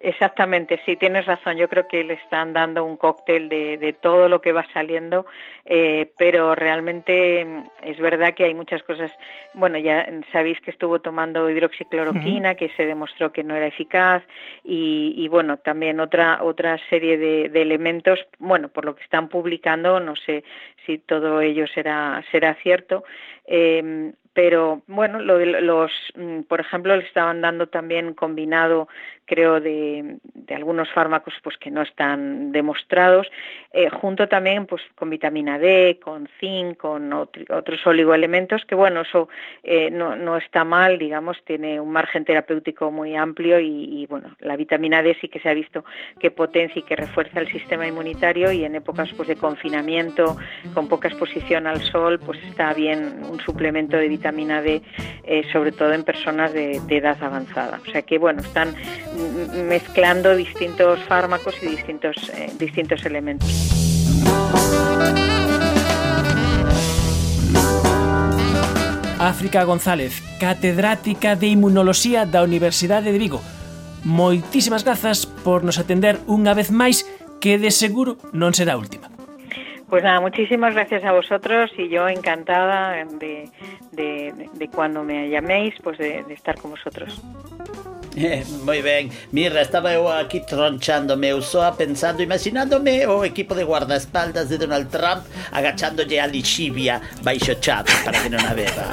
Exactamente, 0.05 0.81
sí, 0.85 0.97
tienes 0.97 1.27
razón. 1.27 1.57
Yo 1.57 1.69
creo 1.69 1.87
que 1.87 2.03
le 2.03 2.15
están 2.15 2.53
dando 2.53 2.85
un 2.85 2.97
cóctel 2.97 3.49
de, 3.49 3.79
de 3.79 3.93
todo 3.93 4.29
lo 4.29 4.41
que 4.41 4.51
va 4.51 4.67
saliendo, 4.73 5.27
eh, 5.65 6.11
pero 6.19 6.57
realmente 6.57 7.45
mm, 7.45 7.63
es 7.85 8.01
verdad 8.01 8.35
que 8.35 8.43
hay 8.43 8.53
muchas 8.53 8.83
cosas. 8.83 9.13
Bueno, 9.55 9.79
ya 9.79 10.05
sabéis 10.33 10.61
que 10.61 10.73
estuvo 10.73 11.01
tomando 11.01 11.49
hidroxicloroquina, 11.49 12.57
que 12.57 12.71
se 12.71 12.85
demostró 12.85 13.33
que 13.33 13.45
no 13.45 13.55
era 13.55 13.69
eficaz, 13.69 14.25
y, 14.65 15.15
y 15.17 15.29
bueno, 15.29 15.59
también 15.59 16.01
otra 16.01 16.43
otra 16.43 16.79
serie 16.91 17.17
de, 17.17 17.49
de, 17.49 17.63
elementos. 17.63 18.19
Bueno, 18.41 18.71
por 18.71 18.85
lo 18.85 18.97
que 18.97 19.05
están 19.05 19.29
publicando, 19.29 20.01
no 20.01 20.17
sé 20.17 20.43
si 20.85 20.99
todo 20.99 21.41
ello 21.41 21.69
será 21.69 22.25
será 22.33 22.55
cierto. 22.55 23.05
Eh, 23.47 24.13
pero 24.35 24.83
bueno, 24.87 25.21
lo 25.21 25.37
de 25.37 25.47
los, 25.61 25.93
mm, 26.15 26.43
por 26.43 26.61
ejemplo, 26.61 26.97
le 26.97 27.05
estaban 27.05 27.43
dando 27.43 27.67
también 27.69 28.15
combinado, 28.15 28.89
creo, 29.27 29.61
de, 29.61 30.17
de 30.35 30.55
algunos 30.55 30.91
fármacos 30.91 31.35
pues 31.43 31.57
que 31.59 31.71
no 31.71 31.83
están 31.83 32.53
demostrados, 32.53 33.31
eh, 33.73 33.89
junto 33.89 34.29
también 34.29 34.67
pues 34.67 34.83
con 34.95 35.11
vitamina 35.11 35.59
D, 35.59 35.99
con 36.03 36.29
zinc, 36.41 36.77
con 36.77 37.13
otros 37.13 37.87
oligoelementos, 37.87 38.65
que 38.65 38.75
bueno, 38.75 39.03
eso 39.03 39.29
eh, 39.63 39.91
no, 39.91 40.17
no 40.17 40.37
está 40.37 40.65
mal, 40.65 40.99
digamos, 40.99 41.43
tiene 41.45 41.81
un 41.81 41.91
margen 41.91 42.25
terapéutico 42.25 42.91
muy 42.91 43.17
amplio 43.17 43.59
y, 43.61 44.07
bueno, 44.09 44.37
la 44.41 44.57
vitamina 44.57 45.03
D 45.03 45.17
sí 45.21 45.29
que 45.29 45.41
se 45.41 45.49
ha 45.49 45.55
visto 45.55 45.85
que 46.19 46.31
potencia 46.31 46.81
y 46.81 46.83
que 46.83 46.97
refuerza 46.97 47.41
el 47.41 47.51
sistema 47.51 47.87
inmunitario 47.87 48.53
y 48.53 48.65
en 48.65 48.75
épocas 48.75 49.11
pues 49.17 49.29
de 49.29 49.37
confinamiento, 49.37 50.37
con 50.75 50.89
poca 50.89 51.09
exposición 51.09 51.67
al 51.67 51.81
sol, 51.81 52.19
pues 52.19 52.43
está 52.45 52.75
bien 52.75 53.23
un 53.31 53.41
suplemento 53.41 53.97
de 53.97 54.09
vitamina 54.09 54.63
D, 54.63 54.83
eh, 55.25 55.45
sobre 55.53 55.73
todo 55.73 55.93
en 55.93 56.05
personas 56.05 56.53
de, 56.53 56.81
edad 56.93 57.17
avanzada. 57.23 57.81
O 57.87 57.91
sea 57.91 58.03
que, 58.03 58.19
bueno, 58.19 58.43
están 58.43 58.75
mezclando 59.69 60.35
distintos 60.37 61.01
fármacos 61.05 61.55
y 61.63 61.67
distintos, 61.67 62.17
eh, 62.31 62.51
distintos 62.59 63.05
elementos. 63.05 63.49
África 69.19 69.63
González, 69.63 70.21
catedrática 70.41 71.37
de 71.37 71.47
Inmunoloxía 71.47 72.27
da 72.27 72.43
Universidade 72.43 73.15
de 73.15 73.19
Vigo. 73.23 73.39
Moitísimas 74.03 74.83
grazas 74.83 75.27
por 75.27 75.63
nos 75.63 75.79
atender 75.79 76.19
unha 76.27 76.59
vez 76.59 76.75
máis 76.75 77.07
que 77.39 77.55
de 77.55 77.71
seguro 77.71 78.19
non 78.35 78.51
será 78.51 78.75
a 78.75 78.83
última. 78.83 79.07
Pues 79.87 80.03
nada, 80.03 80.19
muchísimas 80.19 80.75
gracias 80.75 81.05
a 81.05 81.13
vosotros 81.13 81.71
y 81.79 81.87
yo 81.89 82.09
encantada 82.09 82.99
de, 83.21 83.47
de, 83.93 84.33
de 84.59 84.67
cuando 84.75 85.05
me 85.05 85.29
llaméis, 85.29 85.75
pues 85.85 85.99
de, 85.99 86.25
de 86.27 86.35
estar 86.35 86.59
con 86.59 86.73
vosotros. 86.73 87.23
Moi 88.65 88.83
ben, 88.83 89.11
mira, 89.33 89.63
estaba 89.63 89.93
eu 89.93 90.09
aquí 90.09 90.41
tronchándome 90.41 91.29
eu 91.29 91.41
soa 91.41 91.73
pensando, 91.73 92.23
imaginándome 92.23 93.07
o 93.07 93.25
equipo 93.25 93.55
de 93.55 93.65
guardaespaldas 93.65 94.49
de 94.49 94.59
Donald 94.59 94.89
Trump 94.91 95.25
agachándolle 95.51 96.21
a 96.21 96.27
lixivia 96.27 97.01
baixo 97.23 97.55
chat 97.61 97.89
para 98.05 98.21
que 98.21 98.29
non 98.29 98.45
a 98.45 98.53
beba 98.55 98.93